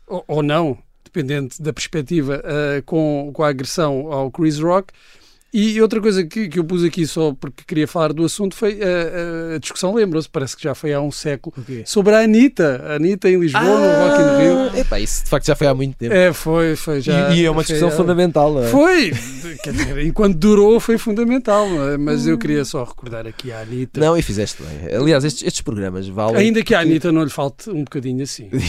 [0.07, 2.42] ou, ou não, dependente da perspectiva,
[2.87, 4.92] com, com a agressão ao Chris Rock.
[5.57, 8.81] E outra coisa que, que eu pus aqui só porque queria falar do assunto foi
[8.83, 12.85] a, a discussão, lembram-se, parece que já foi há um século, sobre a Anitta.
[12.85, 14.81] A Anitta em Lisboa, ah, no Rock in Rio.
[14.81, 16.12] Epá, isso de facto já foi há muito tempo.
[16.12, 17.31] É, foi, foi já.
[17.31, 18.67] E, e é uma discussão foi, fundamental, não é?
[18.67, 19.12] Foi,
[19.62, 21.97] quer dizer, enquanto durou foi fundamental, é?
[21.99, 24.01] mas eu queria só recordar aqui a Anitta.
[24.01, 24.93] Não, e fizeste bem.
[24.93, 26.37] Aliás, estes, estes programas valem.
[26.37, 28.51] Ainda que a Anitta não lhe falte um bocadinho assim.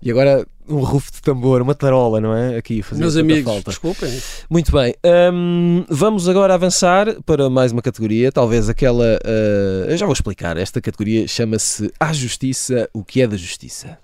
[0.00, 2.56] E agora um rufo de tambor, uma tarola, não é?
[2.56, 3.70] Aqui fazia Meus amigos, falta.
[3.70, 4.20] desculpem.
[4.48, 4.94] Muito bem,
[5.32, 9.18] hum, vamos agora avançar para mais uma categoria, talvez aquela.
[9.24, 10.56] ah, eu já vou explicar.
[10.56, 13.98] Esta categoria chama-se A Justiça, o que é da Justiça.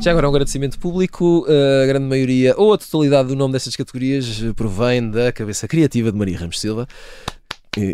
[0.00, 1.44] Já agora um agradecimento público,
[1.82, 6.12] a grande maioria ou a totalidade do nome destas categorias eh, provém da cabeça criativa
[6.12, 6.86] de Maria Ramos Silva.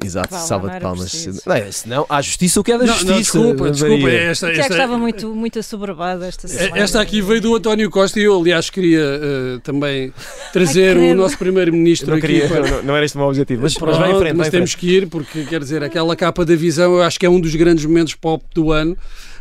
[0.04, 1.26] Exato, salva de palmas.
[1.46, 3.12] Não, é, senão, a justiça, o que é da Não, justiça?
[3.12, 4.10] não, desculpa, desculpa.
[4.10, 6.78] Esta, Tiago esta, estava muito, muito assoberbado esta semana.
[6.78, 10.12] esta aqui veio do António Costa e eu, aliás, queria eh, também
[10.52, 12.26] trazer Ai, o nosso primeiro-ministro não, aqui.
[12.26, 14.36] queria, para- não, não era este o meu objetivo, mas, mas Pronto, vai em frente,
[14.36, 14.80] mas em temos frente.
[14.80, 17.54] que ir, porque quer dizer, aquela capa da visão eu acho que é um dos
[17.54, 18.96] grandes momentos pop do ano.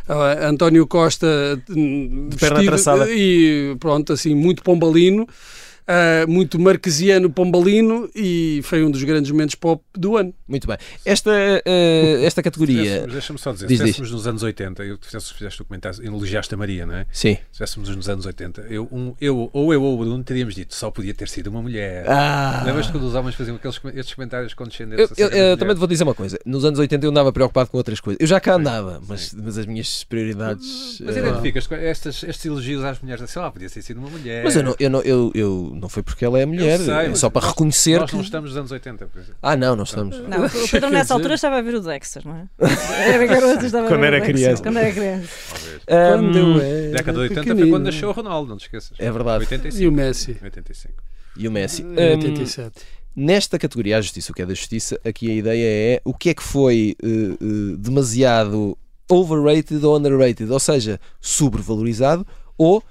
[0.06, 1.26] Ah, António Costa
[1.70, 3.06] hum, De perna traçada.
[3.10, 5.26] e pronto, assim, muito pombalino,
[5.86, 10.32] ah, muito marquesiano pombalino e foi um dos grandes momentos pop do ano.
[10.48, 10.76] Muito bem.
[11.04, 11.30] Esta,
[11.64, 13.06] eh, esta categoria.
[13.06, 16.54] Deixa-me só dizer, Diz, se estivéssemos nos anos 80, eu, tu fizeste, o comentário, elogiaste
[16.54, 17.06] a Maria, não é?
[17.12, 17.34] Sim.
[17.34, 20.74] Se estivéssemos nos anos 80, eu, um, eu, ou eu ou o Bruno teríamos dito
[20.74, 22.04] só podia ter sido uma mulher.
[22.08, 22.62] Ah.
[22.64, 25.10] Lembras-te quando os homens faziam aqueles, estes comentários condescendentes?
[25.18, 26.38] Eu, eu- eu também te vou dizer uma coisa.
[26.44, 28.18] Nos anos 80 eu andava preocupado com outras coisas.
[28.20, 30.98] Eu já cá andava, mas, mas as minhas prioridades.
[31.00, 34.08] Mas eh, identificas com estas, estes elogios às mulheres, sei lá, podia ter sido uma
[34.10, 34.44] mulher.
[34.44, 37.14] mas eu não, eu, não, eu, eu não foi porque ela é mulher, sei, é
[37.14, 38.16] só para nós- reconhecer Nós que.
[38.16, 39.36] não estamos nos anos 80, por exemplo.
[39.42, 40.18] Ah, não, não estamos.
[40.20, 42.48] Não, o Pedro nessa dizer- altura estava a ver o Dexter, não é?
[43.08, 44.62] Era garoto, estava a Quando ver era o Dexter, criança.
[44.62, 45.28] Quando era criança.
[45.86, 47.70] Quando eu Ahm, era Década de 80 foi pequenino.
[47.76, 48.92] quando nasceu o Ronaldo, não te esqueças.
[48.98, 49.40] é verdade.
[49.44, 49.82] 85.
[49.82, 50.36] E o Messi.
[50.42, 50.94] 85.
[51.36, 51.82] E o Messi.
[51.82, 52.80] Em Ahm, 87.
[53.16, 56.30] Nesta categoria, a justiça, o que é da justiça, aqui a ideia é o que
[56.30, 58.76] é que foi eh, eh, demasiado
[59.08, 62.26] overrated ou underrated, ou seja, sobrevalorizado
[62.58, 62.82] ou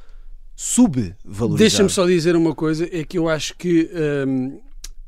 [0.55, 1.55] subvalorizado.
[1.57, 3.89] Deixa-me só dizer uma coisa, é que eu acho que
[4.27, 4.59] hum,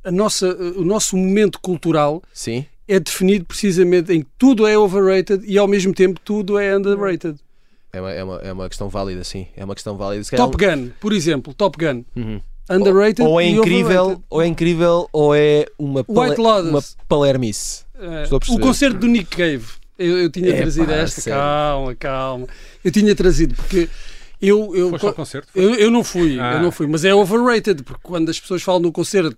[0.04, 5.44] a nossa, o nosso momento cultural Sim, é definido precisamente em que tudo é overrated
[5.48, 7.38] e ao mesmo tempo tudo é underrated.
[7.94, 9.48] é uma, é uma, é uma questão válida, sim.
[9.56, 10.24] É uma questão válida.
[10.24, 12.04] Se calhar Top Gun, por exemplo, Top Gun.
[12.16, 12.42] Uhum.
[12.68, 14.24] Underrated ou é e incrível, overrated.
[14.30, 16.70] ou é incrível, ou é uma, pale- White Lotus.
[16.72, 17.86] uma palermice.
[17.96, 19.66] A o concerto do Nick Cave.
[19.98, 21.22] Eu, eu tinha Epá, trazido esta.
[21.22, 21.40] sério.
[21.40, 22.48] Calma, calma.
[22.84, 23.88] Eu tinha trazido porque
[24.48, 25.48] eu, eu, Foste ao concerto?
[25.56, 26.54] eu, eu não fui, Ah.
[26.56, 29.38] eu não fui, mas é overrated porque quando as pessoas falam no concerto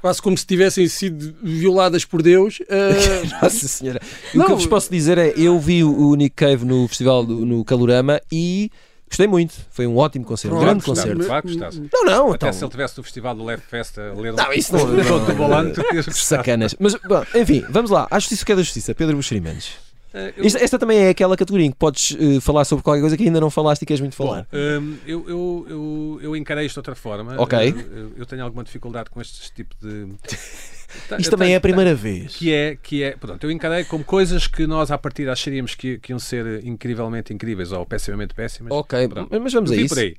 [0.00, 2.60] quase como se tivessem sido violadas por Deus.
[2.68, 4.00] eh, Nossa Senhora.
[4.32, 4.46] E o Não.
[4.46, 7.64] que eu vos posso dizer é: eu vi o Nick Cave no festival do- no
[7.64, 8.70] Calorama e
[9.08, 9.54] gostei muito.
[9.72, 11.24] Foi um ótimo concerto, um grande concerto.
[11.24, 11.82] Claro que gostaste.
[11.92, 12.52] Não, não, Até então.
[12.52, 14.86] se ele estivesse no festival do Leve Fest a ler Não, isso não-
[15.34, 15.74] não-.
[16.12, 16.76] Sacanas.
[16.78, 18.06] Mas, bom, enfim, vamos lá.
[18.10, 18.94] A justiça o que é da justiça.
[18.94, 19.70] Pedro Buxeri Mendes.
[19.70, 19.87] Eh,
[20.36, 23.16] eu- Esta, esta também é aquela categoria em que podes eh, falar sobre qualquer coisa
[23.16, 24.46] que ainda não falaste e queres muito falar.
[24.50, 27.34] Bom, hum, eu, eu, eu, eu encarei isto de outra forma.
[27.40, 27.58] Ok.
[27.58, 30.08] Eu, eu- eu tenho alguma dificuldade com este tipo de.
[31.18, 32.34] Isto também é a primeira vez.
[32.36, 35.98] Que é, que é, pronto, eu encarei como coisas que nós à partida acharíamos que,
[35.98, 38.72] que iam ser incrivelmente incríveis ou pessimamente péssimas.
[38.72, 39.38] Ok, Pronto.
[39.40, 39.94] mas vamos a isso.
[39.94, 40.16] por aí.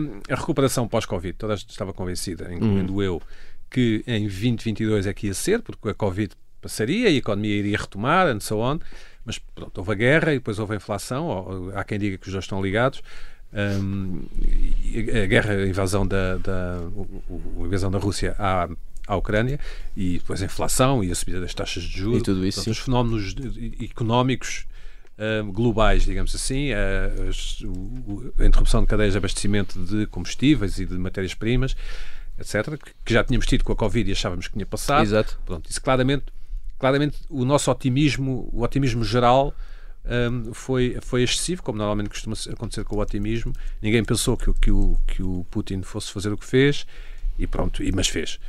[0.00, 2.54] Hum, a recuperação pós-Covid, toda a gente estava convencida, Hum.
[2.54, 3.20] incluindo eu,
[3.70, 6.32] que em 2022 é que ia ser, porque a Covid
[6.62, 8.78] passaria e a economia iria retomar, and so on.
[9.24, 12.26] Mas pronto, houve a guerra e depois houve a inflação, ou, há quem diga que
[12.26, 13.02] os dois estão ligados.
[14.84, 18.68] E a guerra, a invasão da, da, a invasão da Rússia à,
[19.06, 19.58] à Ucrânia
[19.96, 22.20] e depois a inflação e a subida das taxas de juros.
[22.20, 23.34] E tudo isso, Portanto, os fenómenos
[23.80, 24.66] económicos
[25.44, 30.78] hum, globais, digamos assim, a, o- o- a interrupção de cadeias de abastecimento de combustíveis
[30.78, 31.76] e de matérias-primas,
[32.38, 35.02] etc., que, que já tínhamos tido com a Covid e achávamos que tinha passado.
[35.02, 35.38] Exato.
[35.44, 36.24] Pronto, isso claramente,
[36.82, 39.54] claramente o nosso otimismo, o otimismo geral
[40.04, 43.52] hum, foi, foi excessivo, como normalmente costuma acontecer com o otimismo.
[43.80, 46.84] Ninguém pensou que, o- que, o, que o Putin fosse fazer o que fez
[47.38, 48.40] e pronto, e, mas fez.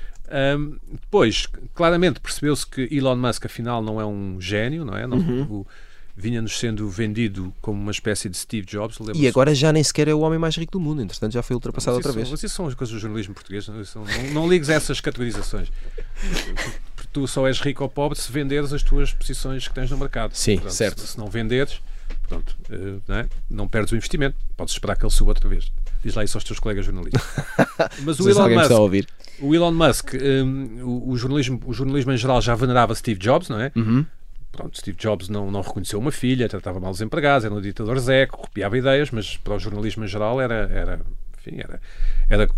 [0.57, 5.05] Hum, depois, claramente percebeu-se que Elon Musk afinal não é um gênio, não é?
[5.05, 5.41] Não, Uhum.
[5.43, 5.67] o-
[6.15, 8.99] Vinha-nos sendo vendido como uma espécie de Steve Jobs.
[9.15, 11.55] E agora já nem sequer é o homem mais rico do mundo, entretanto já foi
[11.55, 12.27] ultrapassado outra isso, vez.
[12.27, 13.67] são- mas isso são as coisas do jornalismo português.
[13.67, 15.71] Não, não, não, não ligues a essas categorizações.
[17.13, 20.33] Tu só és rico ou pobre se venderes as tuas posições que tens no mercado.
[20.33, 21.01] Sim, Portanto, certo.
[21.01, 21.79] Se, se não venderes,
[22.27, 23.29] pronto, eh, não, é?
[23.49, 24.35] não perdes o investimento.
[24.57, 25.71] Podes esperar que ele suba outra vez.
[26.03, 27.21] Diz lá isso aos teus colegas jornalistas.
[28.03, 29.07] Mas o Elon Musk, ouvir.
[29.39, 33.47] o Elon Musk hum, o, o jornalismo, o jornalismo em geral já venerava Steve Jobs,
[33.47, 33.71] não é?
[33.75, 34.05] Uhum.
[34.51, 37.97] Pronto, Steve Jobs não, não reconheceu uma filha, tratava mal os empregados, era um ditador
[37.99, 40.99] zeco, copiava ideias, mas para o jornalismo em geral era, era
[41.39, 41.81] enfim, era,
[42.29, 42.49] era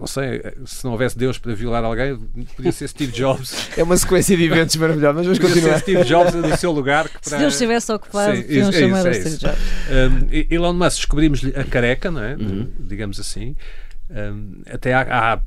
[0.00, 2.16] não sei, se não houvesse Deus para violar alguém,
[2.56, 3.68] podia ser Steve Jobs.
[3.78, 5.80] É uma sequência de eventos maravilhosa, mas vamos Podia ser continuar.
[5.80, 7.08] Steve Jobs no seu lugar.
[7.08, 7.38] Que Se para...
[7.38, 9.38] Deus estivesse ocupado, Sim, podiam isso- é chamar isso, é Steve isso.
[9.46, 9.60] Jobs.
[9.90, 12.34] Um, Elon Musk descobrimos-lhe a careca, não é?
[12.34, 12.68] Uhum.
[12.80, 13.54] digamos assim.
[14.12, 15.40] Um, até há, há,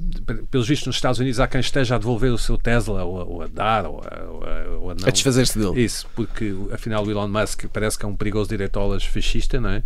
[0.50, 3.24] pelos vistos nos Estados Unidos, há quem esteja a devolver o seu Tesla ou a,
[3.26, 5.06] ou a dar ou a, ou a, ou a não.
[5.08, 5.84] A desfazer-se dele.
[5.84, 9.84] Isso, porque afinal o Elon Musk parece que é um perigoso direitolas fascista, não é?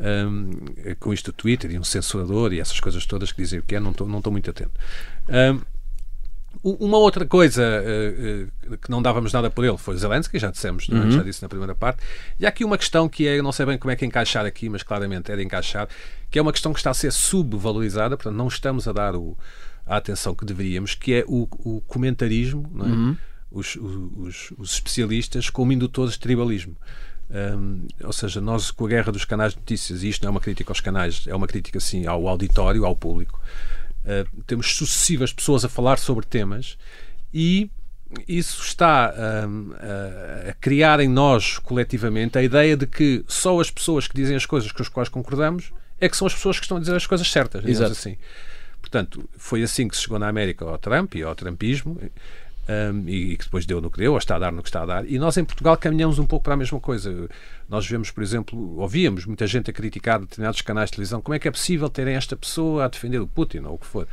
[0.00, 0.50] Um,
[0.98, 3.76] com isto do Twitter e um censurador e essas coisas todas que dizem o que
[3.76, 4.72] é, não estou não muito atento.
[5.28, 5.60] Um,
[6.62, 10.88] uma outra coisa uh, uh, que não dávamos nada por ele foi Zelensky, já dissemos,
[10.90, 10.94] é?
[10.94, 11.10] uhum.
[11.10, 12.02] já disse na primeira parte.
[12.38, 14.44] E há aqui uma questão que é, eu não sei bem como é que encaixar
[14.44, 15.88] aqui, mas claramente de encaixar,
[16.30, 19.38] que é uma questão que está a ser subvalorizada, portanto não estamos a dar o,
[19.86, 22.82] a atenção que deveríamos, que é o, o comentarismo, é?
[22.82, 23.16] uhum.
[23.50, 26.76] os, os, os, especialistas como indutores de tribalismo.
[27.30, 30.30] Um, ou seja, nós com a guerra dos canais de notícias, e isto não é
[30.32, 33.40] uma crítica aos canais, é uma crítica assim ao auditório, ao público,
[34.04, 36.76] uh, temos sucessivas pessoas a falar sobre temas
[37.32, 37.70] e
[38.26, 39.14] isso está
[39.48, 44.14] um, a, a criar em nós coletivamente a ideia de que só as pessoas que
[44.16, 46.80] dizem as coisas com as quais concordamos é que são as pessoas que estão a
[46.80, 47.92] dizer as coisas certas, digamos Exato.
[47.92, 48.16] assim.
[48.80, 52.00] Portanto, foi assim que se chegou na América ao Trump e ao Trumpismo
[52.92, 54.82] um, e, que depois deu no que deu, ou está a dar no que está
[54.82, 55.10] a dar.
[55.10, 57.28] E nós em Portugal caminhamos um pouco para a mesma coisa.
[57.68, 61.38] Nós vemos, por exemplo, ouvíamos muita gente a criticar determinados canais de televisão como é
[61.38, 64.06] que é possível terem esta pessoa a defender o Putin ou o que for.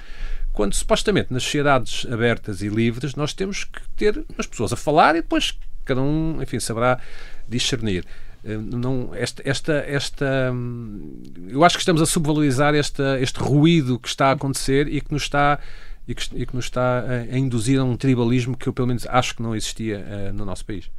[0.54, 5.16] Quando supostamente nas sociedades abertas e livres nós temos que ter as pessoas a falar
[5.16, 7.00] e depois cada um, enfim, saberá
[7.48, 8.06] discernir
[8.44, 14.08] não esta, esta, esta hum, eu acho que estamos a subvalorizar esta, este ruído que
[14.08, 15.60] está a acontecer e que nos está
[16.08, 18.88] e que, e que nos está a, a, induzir a um tribalismo que eu, pelo
[18.88, 20.90] menos, acho que não existia uh, no nosso país.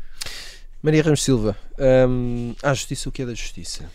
[0.82, 1.56] Maria Ramos Silva,
[2.08, 3.90] um, a justiça, o que é da justiça?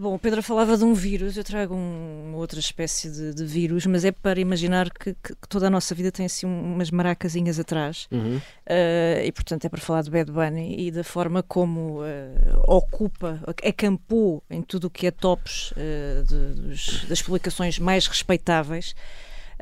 [0.00, 3.84] Bom, o Pedro falava de um vírus, eu trago um, outra espécie de, de, vírus,
[3.84, 7.58] mas é para imaginar que, que, que, toda a nossa vida tem assim umas maracazinhas
[7.58, 8.36] atrás uhum.
[8.38, 13.40] uh, e portanto é para falar de Bad Bunny e da forma como uh, ocupa,
[13.46, 18.94] acampou em tudo o que é tops uh, de, dos, das publicações mais respeitáveis.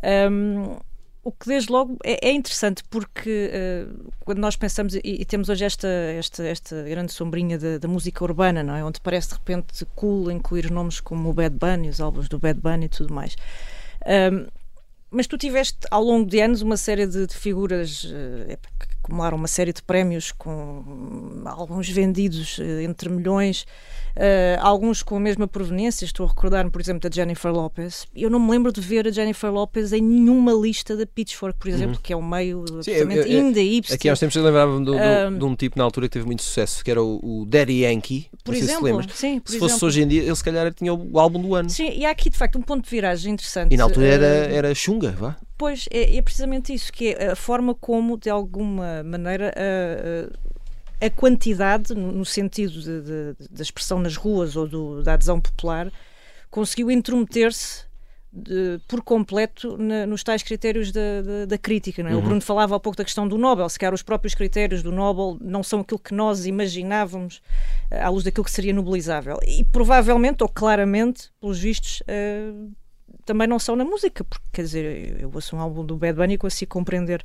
[0.03, 0.77] Um,
[1.29, 5.51] o que desde logo é, é interessante porque uh, quando nós pensamos e, e, temos
[5.51, 8.83] hoje esta, esta, esta grande sombrinha da, música urbana, não é?
[8.83, 12.61] Onde parece de repente cool incluir nomes como o Bad Bunny, os álbuns do Bad
[12.61, 13.37] Bunny e tudo mais.
[14.07, 14.47] Um,
[15.11, 18.59] mas tu tiveste ao longo de anos uma série de, de figuras uh,
[19.09, 20.85] acumularam uma série de prémios com
[21.47, 23.65] alguns vendidos uh, entre milhões
[24.19, 28.05] Uh, alguns com a mesma proveniência, estou a recordar-me, por exemplo, da Jennifer Lopez.
[28.17, 31.69] Eu não me lembro de ver a Jennifer Lopez em nenhuma lista da Pitchfork, por
[31.69, 32.01] exemplo, uhum.
[32.03, 33.95] que é um meio absolutamente ainda hipster.
[33.95, 36.27] Aqui há uns tempos eu lembrava-me de, um, de, um tipo na altura que teve
[36.27, 38.27] muito sucesso, que era o, o Daddy Yankee.
[38.43, 41.21] Por exemplo, se, sim, por se fosse hoje em dia, ele se calhar tinha o
[41.21, 41.71] álbum do ano.
[41.71, 43.73] Sim, e há aqui de facto um ponto de viragem interessante.
[43.73, 45.37] E na altura era, uh, era chunga, vá.
[45.59, 50.39] Pois, é, é, precisamente isso, que é a forma como, de alguma maneira, uh,
[51.05, 52.81] a quantidade, no, sentido
[53.51, 55.93] da expressão nas ruas ou do, da adesão popular,
[56.49, 57.89] conseguiu intrometer-se
[58.87, 62.03] por completo na, nos tais critérios da, da, da crítica.
[62.03, 62.13] É?
[62.13, 62.19] Uhum.
[62.19, 64.93] O Bruno falava há pouco da questão do Nobel, se calhar os próprios critérios do
[64.93, 67.43] Nobel não são aquilo que nós imaginávamos
[67.91, 69.39] eh, à luz daquilo que seria nobelizável.
[69.47, 72.71] E provavelmente, ou claramente, pelos vistos, uh,
[73.29, 76.35] também não são na música, porque quer dizer, eu ouço um álbum do Bad Bunny
[76.35, 77.23] e consigo compreender.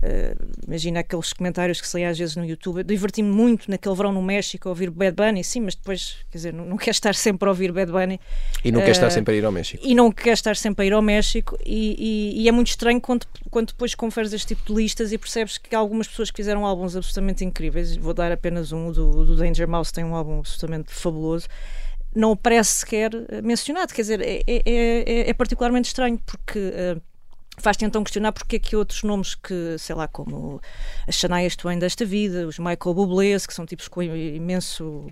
[0.00, 2.84] Uh, imagina aqueles comentários que lê às vezes no YouTube.
[2.84, 6.52] Diverti-me muito naquele verão no México a ouvir Bad Bunny, sim, mas depois, quer dizer,
[6.54, 8.20] não, não quer estar sempre a ouvir Bad Bunny.
[8.64, 9.84] E não uh, quer estar sempre a ir ao México.
[9.84, 11.58] E não quer estar sempre a ir ao México.
[11.66, 11.96] E,
[12.36, 15.58] e, e é muito estranho quando, quando depois conferes este tipo de listas e percebes
[15.58, 17.96] que algumas pessoas que fizeram álbuns absolutamente incríveis.
[17.96, 21.48] Vou dar apenas um, do, do Danger Mouse, tem um álbum absolutamente fabuloso
[22.14, 23.92] não aparece sequer eh, mencionado.
[23.92, 27.00] Quer dizer, é, é, é, é particularmente estranho, porque uh,
[27.58, 30.60] faz-te então questionar porque é que outros nomes que, sei lá, como
[31.06, 35.06] as Shania Twain desta vida, os Michael Bublé, que são tipos com imenso,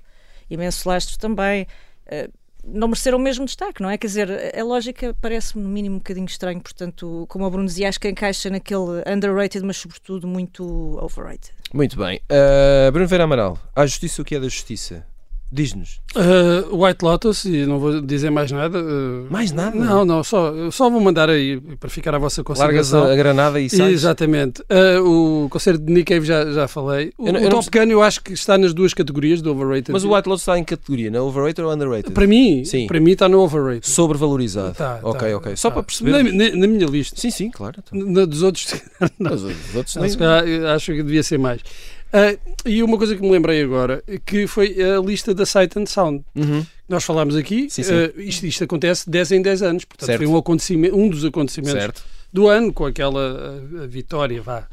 [0.51, 1.67] imenso lastro também,
[2.07, 2.33] uh,
[2.65, 3.97] não mereceram o mesmo destaque, não é?
[3.97, 7.89] Quer dizer, a lógica parece-me no mínimo um bocadinho estranho, portanto, como o Bruno dizia,
[7.89, 11.53] acho que encaixa naquele underrated, mas sobretudo muito overrated.
[11.73, 12.21] Muito bem.
[12.31, 15.07] Uh, Bruno Vera Amaral, a justiça o que é da justiça?
[15.51, 16.01] Diz-nos.
[16.15, 18.79] Uh, White Lotus, e não vou dizer mais nada.
[18.79, 19.75] Uh, mais nada?
[19.75, 23.01] Não, não, só, só vou mandar aí para ficar à vossa consideração.
[23.01, 23.93] Largas a granada e sai.
[23.93, 24.61] Exatamente.
[24.63, 27.13] Uh, o concerto de Nick Cave já, já falei.
[27.17, 29.51] O, eu não, eu o Top Gun eu acho que está nas duas categorias do
[29.51, 29.91] overrated.
[29.91, 32.13] Mas o White Lotus está em categoria, na overrated ou underrated?
[32.13, 32.87] Para mim, sim.
[32.87, 33.89] para mim está no overrated.
[33.89, 34.75] Sobrevalorizado.
[34.75, 35.57] Tá, ok, tá, ok.
[35.57, 35.77] Só tá.
[35.77, 36.11] para perceber.
[36.11, 37.19] Na, na, na, minha lista.
[37.19, 37.77] Sim, sim, claro.
[37.79, 37.99] Então.
[38.07, 38.67] Na, dos outros.
[39.19, 39.31] não.
[39.31, 39.45] Dos
[39.75, 41.63] outros acho, acho que devia ser mais.
[42.09, 45.87] Uh, e uma coisa que me lembrei agora, que foi a lista da Sight and
[45.87, 46.25] Sound.
[46.35, 46.65] Uhum.
[46.89, 47.93] Nós falámos aqui, sim, sim.
[47.93, 50.19] Uh, isto, isto, acontece 10 em 10 anos, portanto certo.
[50.19, 52.05] foi um, acontecimento, um dos acontecimentos certo.
[52.33, 54.67] do ano, com aquela uh, vitória, vá,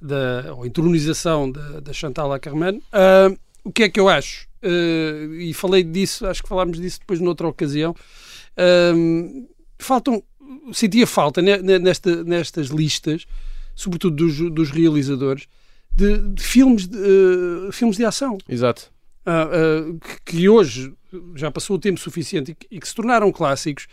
[0.00, 2.82] da, ou entronização da, da Chantal Akerman.
[3.64, 4.50] o que é que eu acho?
[5.40, 7.96] e falei disso, acho que falámos disso depois noutra ocasião.
[9.76, 10.22] faltam,
[10.72, 13.26] sentia falta nesta, nestas listas,
[13.74, 15.48] sobretudo dos, dos realizadores,
[15.94, 18.38] de, de filmes, de, uh, filmes de ação.
[18.48, 18.90] Exato.
[19.26, 20.92] uh, uh, que, que hoje
[21.34, 23.86] já passou o tempo suficiente e que, e que, se tornaram clássicos,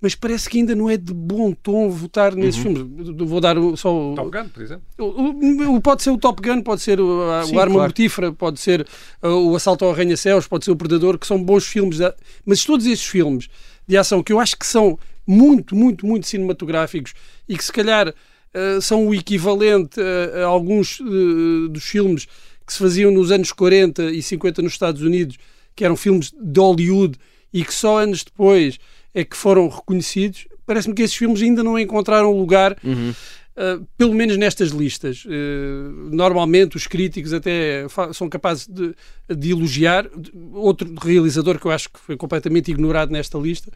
[0.00, 2.74] mas parece que ainda não é de bom tom votar nesses uhum.
[2.74, 3.28] filmes.
[3.28, 4.84] Vou dar só o Top Gun, por exemplo.
[4.98, 7.88] O, o, pode ser o Top Gun, pode ser o, a, Sim, o Arma claro.
[7.88, 8.86] Mortífera, pode ser
[9.22, 11.98] o Assalto ao Arranha-Céus, pode ser o Predador, que são bons filmes.
[11.98, 12.12] De,
[12.44, 13.48] mas todos estes filmes
[13.86, 17.14] de ação que eu acho que são muito, muito, muito cinematográficos
[17.48, 18.12] e que se calhar
[18.54, 22.26] uh, são o equivalente a, a alguns uh, dos filmes
[22.66, 25.36] que se faziam nos anos 40 e 50 nos Estados Unidos,
[25.76, 27.18] que eram filmes de Hollywood
[27.52, 28.78] e que só anos depois
[29.12, 33.10] é que foram reconhecidos, parece-me que esses filmes ainda não encontraram lugar, uhum.
[33.10, 35.24] uh, pelo menos nestas listas.
[35.24, 38.94] Uh, normalmente os críticos até são capazes de,
[39.28, 40.08] de, elogiar.
[40.52, 43.70] Outro realizador que eu acho que foi completamente ignorado nesta lista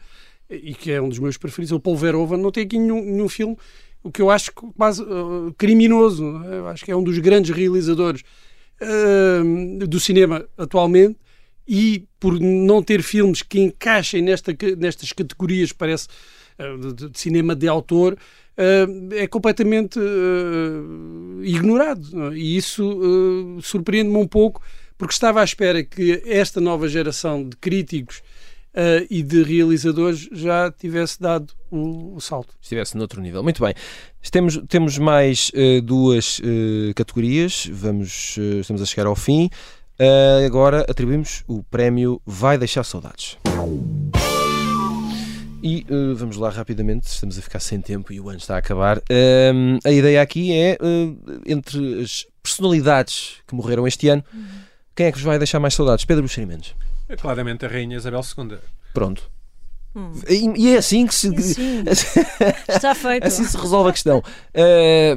[0.49, 3.03] e que é um dos meus preferidos, é o Paul Verhoeven, não tem aqui nenhum,
[3.03, 3.55] nenhum filme,
[4.09, 6.25] o que eu acho quase uh, criminoso.
[6.45, 6.57] É?
[6.57, 8.23] Eu acho que é um dos grandes realizadores
[9.89, 11.17] do cinema atualmente
[11.69, 16.07] e por não ter filmes que encaixem nesta, nestas categorias, parece,
[16.57, 22.35] uh, de, de, cinema de autor, uh, é completamente uh, ignorado.
[22.35, 24.63] E isso surpreende-me um pouco,
[24.97, 28.23] porque estava à espera que esta nova geração de críticos
[29.09, 32.53] e de realizadores já tivesse dado o, o, salto.
[32.61, 33.43] Estivesse noutro nível.
[33.43, 33.73] Muito bem.
[34.31, 35.51] Temos, temos mais
[35.83, 36.41] duas
[36.95, 39.49] categorias, vamos, estamos a chegar ao fim.
[39.99, 43.37] Uh, agora atribuímos o prémio Vai Deixar Saudades.
[45.61, 48.59] E uh, vamos lá rapidamente, estamos a ficar sem tempo e o ano está a
[48.59, 48.99] acabar.
[48.99, 50.77] Uh, a ideia aqui é,
[51.45, 54.23] entre as personalidades que morreram este ano,
[54.95, 56.05] quem é que vos vai deixar mais saudades?
[56.05, 56.73] Pedro Buxerimentos.
[57.09, 58.57] É claramente a Rainha Isabel II.
[58.93, 59.29] Pronto.
[59.95, 60.13] Hum.
[60.29, 61.27] E, e, é assim que se.
[61.27, 61.83] Assim.
[62.69, 63.25] Está feito.
[63.25, 64.23] assim se resolve a questão.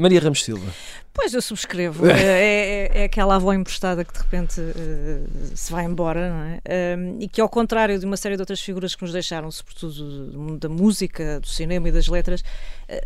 [0.01, 0.73] Maria Ramos Silva.
[1.15, 2.07] Pois, eu subscrevo.
[2.07, 6.97] é, é, é, aquela avó emprestada que de repente uh, se vai embora, não é?
[6.97, 10.31] Um, e que, ao contrário de uma série de outras figuras que nos deixaram, sobretudo
[10.31, 12.45] do mundo da música, do cinema e das letras, uh,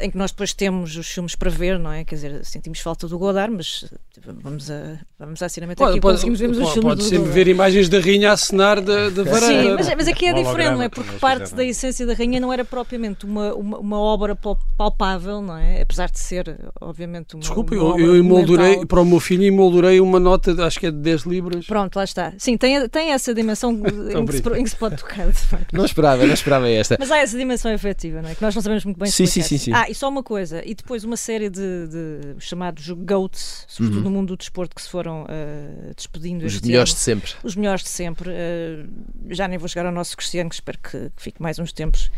[0.01, 2.05] em que nós depois temos os filmes para ver, não é?
[2.05, 3.85] Quer dizer, sentimos falta do Godard, mas
[4.15, 7.49] tipo, vamos a, vamos à Cinemateca pode, e conseguimos ver os filmes Pode sempre ver
[7.49, 9.47] imagens da Rainha a cenar da, da varanda.
[9.47, 10.89] Sim, mas, mas aqui é diferente, não é?
[10.89, 14.39] Porque parte da essência da Rainha não era propriamente uma, uma, uma obra
[14.77, 15.83] palpável, não é?
[15.83, 17.41] Apesar de ser, obviamente, uma.
[17.41, 20.91] Desculpa, uma eu, eu emoldurei, para o meu filho, emoldurei uma nota, acho que é
[20.91, 21.67] de 10 libras.
[21.67, 22.33] Pronto, lá está.
[22.39, 25.73] Sim, tem, tem essa dimensão em, que se, em que se pode tocar, de facto.
[25.73, 26.97] Não esperava, não esperava esta.
[26.99, 28.35] Mas há essa dimensão efetiva, não é?
[28.35, 29.73] Que nós não sabemos muito bem sim, sim, sim, sim.
[29.73, 34.05] Ah, e só uma coisa, e depois uma série de, de chamados GOATs, sobretudo uhum.
[34.05, 36.97] no mundo do desporto, que se foram uh, despedindo Os melhores ano.
[36.97, 37.33] de sempre.
[37.43, 38.31] Os melhores de sempre.
[38.31, 38.87] Uh,
[39.31, 42.11] já nem vou chegar ao nosso Cristiano, que espero que, que fique mais uns tempos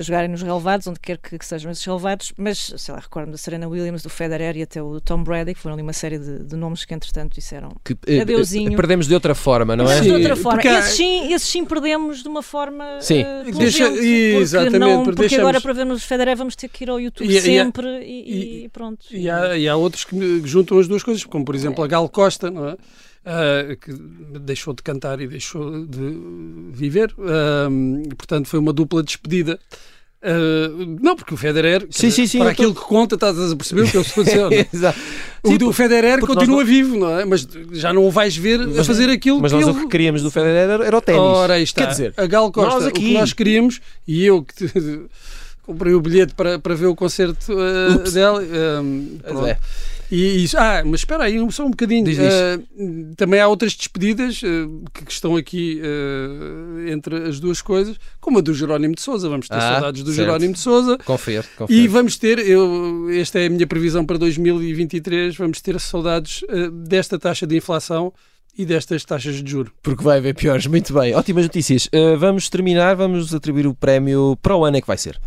[0.00, 3.38] jogarem nos relevados, onde quer que, que sejam esses relevados, mas, sei lá, recordo-me da
[3.38, 6.44] Serena Williams, do Federer e até o Tom Brady, que foram ali uma série de,
[6.44, 8.76] de nomes que, entretanto, disseram que, eh, adeusinho.
[8.76, 9.98] Perdemos de outra forma, não é?
[9.98, 10.60] Sim, de outra forma.
[10.60, 10.68] Porque...
[10.68, 13.22] Esses, sim, esses sim perdemos de uma forma sim.
[13.22, 15.40] Uh, Deixa, exatamente, não, porque deixamos...
[15.40, 18.64] agora para vermos o Federer vamos ter que ir ao YouTube e, sempre e, e,
[18.64, 19.06] e, pronto.
[19.10, 22.08] E há, e há outros que juntam as duas coisas, como por exemplo a Gal
[22.08, 22.76] Costa, não é?
[23.24, 23.92] Uh, que
[24.40, 26.18] deixou de cantar e deixou de
[26.72, 27.14] viver.
[27.16, 29.60] Uh, portanto, foi uma dupla despedida.
[30.22, 32.80] Uh, não, porque o Federer, sim, sim, sim, para aquilo tô...
[32.80, 34.68] que conta, estás a perceber o que eu estou a dizer.
[34.74, 34.98] Exato.
[35.42, 36.68] O, o Federer continua nós...
[36.68, 37.24] vivo, não é?
[37.24, 39.76] Mas já não o vais ver mas, a fazer aquilo mas que nós ele...
[39.76, 41.20] o que queríamos do Federer era o ténis.
[41.20, 41.82] Ora, aí está.
[41.82, 43.00] Quer dizer, a Gal Costa, aqui...
[43.00, 44.70] o que nós queríamos, e eu que
[45.66, 48.42] comprei o bilhete para, para ver o concerto uh, dela.
[48.82, 49.18] Um.
[50.12, 52.04] E isso, ah, mas espera aí, só um bocadinho.
[52.04, 52.18] Diz.
[52.18, 57.96] Uh, também há outras despedidas uh, que, que, estão aqui uh, entre as duas coisas,
[58.20, 59.26] como a do Jerónimo de Souza.
[59.26, 60.26] Vamos ter ah, saudades do certo.
[60.26, 60.98] Jerónimo de Souza.
[60.98, 61.80] Confere, confere.
[61.80, 66.42] E vamos ter, eu, esta é a minha previsão para 2023, vamos ter saudades
[66.86, 68.12] desta taxa de inflação
[68.56, 69.72] e destas taxas de juro.
[69.82, 70.66] Porque vai haver piores.
[70.66, 71.88] Muito bem, ótimas notícias.
[72.18, 75.18] vamos terminar, vamos atribuir o prémio para o ano é que vai ser.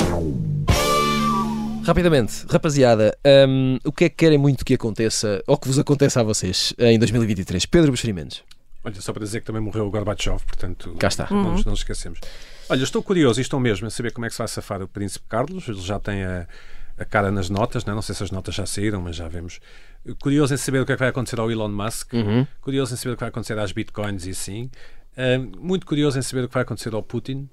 [1.85, 3.15] Rapidamente, rapaziada,
[3.47, 6.73] um, o que é que querem muito que aconteça, ou que vos aconteça a vocês
[6.79, 7.63] em 2023?
[7.67, 8.43] Pedro Buxerimentos.
[8.83, 11.27] Olha, só para dizer que também morreu o Gorbachev, portanto, Cá está.
[11.29, 11.55] não, uhum.
[11.57, 12.19] não nos esquecemos.
[12.67, 14.87] Olha, estou curioso e estou mesmo a saber como é que se vai safar o
[14.87, 15.67] Príncipe Carlos.
[15.67, 16.47] Ele já tem a,
[16.97, 17.95] a cara nas notas, não, é?
[17.95, 19.59] não sei se as notas já saíram, mas já vemos.
[20.19, 22.47] Curioso em saber o que é que vai acontecer ao Elon Musk, uhum.
[22.61, 24.71] curioso em saber o que vai acontecer às bitcoins e assim.
[25.15, 27.47] Um, muito curioso em saber o que vai acontecer ao Putin.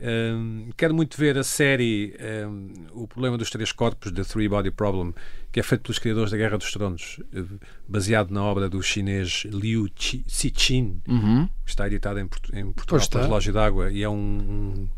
[0.00, 4.70] Um, quero muito ver a série um, O Problema dos Três Corpos, The Three Body
[4.70, 5.12] Problem,
[5.50, 7.42] que é feito pelos criadores da Guerra dos Tronos, eh,
[7.88, 9.88] baseado na obra do chinês Liu
[10.26, 11.48] Cixin, uhum.
[11.64, 14.88] que está editada em, em Portugal pela Relógio d'Água, e é um,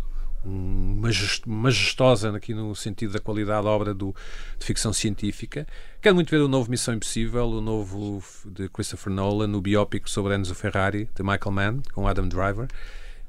[0.45, 1.01] um,
[1.47, 4.15] majestosa aqui no sentido da qualidade da obra do,
[4.59, 5.67] de ficção científica.
[6.03, 10.37] Quero muito ver o novo Missão Impossível, o novo de Christopher Nolan, o biópico sobre
[10.37, 12.69] Enzo Ferrari, de Michael Mann, com Adam Driver.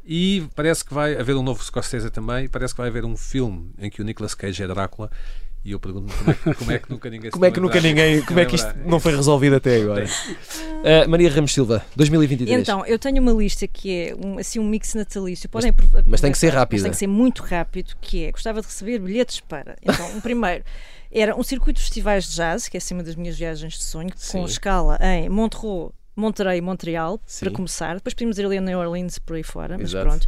[0.06, 2.48] E parece que vai haver um novo Scorsese também.
[2.48, 5.10] Parece que vai haver um filme em que o Nicolas Cage é Drácula
[5.64, 7.80] e eu pergunto como é, que, como é que nunca ninguém Como é que nunca
[7.80, 8.22] ninguém.
[8.24, 10.06] Como é que isto não foi resolvido até agora?
[10.06, 12.60] Uh, Maria Ramos Silva, 2023.
[12.60, 15.48] Então, eu tenho uma lista que é um, assim, um mix natalício.
[15.48, 16.82] Podem mas, mas tem que ser rápido.
[16.82, 19.76] tem que ser muito rápido, que é, gostava de receber bilhetes para.
[19.84, 20.64] Então, um primeiro.
[21.12, 24.10] Era um circuito de festivais de jazz, que é acima das minhas viagens de sonho,
[24.16, 24.40] Sim.
[24.40, 27.46] com escala em Montreux, Monterey e Montreal, Sim.
[27.46, 27.96] para começar.
[27.96, 30.08] Depois podemos ir ali a New Orleans por aí fora, mas Exato.
[30.08, 30.28] pronto.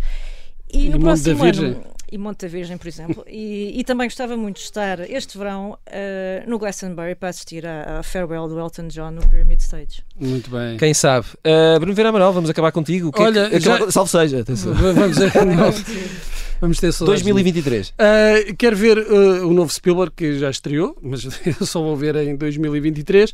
[0.73, 3.25] E, e no próximo ano, e Monte da Virgem, por exemplo.
[3.27, 7.99] e, e, também gostava muito de estar este verão uh, no Glastonbury para assistir à,
[7.99, 10.03] à, farewell do Elton John no Pyramid Stage.
[10.19, 10.77] Muito bem.
[10.77, 11.25] Quem sabe?
[11.39, 13.11] Uh, Bruno Vera Amaral, vamos acabar contigo.
[13.11, 13.89] Que Olha, é que, já...
[13.89, 14.41] salve seja.
[14.41, 14.75] Atenção.
[14.75, 15.17] Vamos,
[16.61, 17.23] vamos ter saudades.
[17.23, 17.89] 2023.
[17.89, 21.23] Uh, quero ver uh, o novo Spielberg que já estreou, mas
[21.59, 23.33] eu só vou ver em 2023.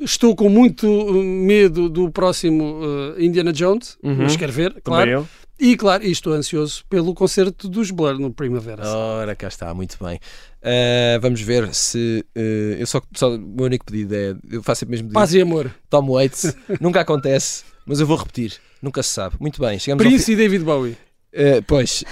[0.00, 4.16] Estou com muito medo do próximo uh, Indiana Jones, uhum.
[4.20, 5.02] mas quero ver, claro.
[5.02, 5.43] Também eu.
[5.58, 8.86] E claro, estou ansioso pelo concerto dos Blur no Primavera.
[8.86, 10.18] Ora, cá está, muito bem.
[10.60, 12.24] Uh, vamos ver se.
[12.36, 13.34] Uh, eu só, só.
[13.34, 14.34] O meu único pedido é.
[14.50, 15.14] Eu faço sempre mesmo pedido.
[15.14, 15.72] Paz e amor.
[15.88, 16.56] Tom Waits.
[16.80, 18.54] Nunca acontece, mas eu vou repetir.
[18.82, 19.36] Nunca se sabe.
[19.38, 19.78] Muito bem.
[19.78, 20.96] Chegamos Prince e David Bowie.
[21.32, 22.04] Uh, pois,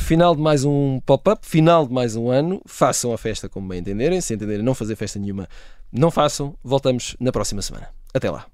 [0.00, 2.60] final de mais um pop-up, final de mais um ano.
[2.66, 4.20] Façam a festa como bem entenderem.
[4.20, 5.46] Se entenderem não fazer festa nenhuma,
[5.92, 6.54] não façam.
[6.64, 7.88] Voltamos na próxima semana.
[8.14, 8.46] Até lá.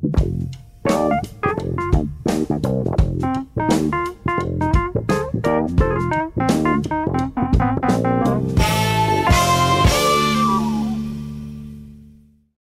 [0.00, 1.08] thank you.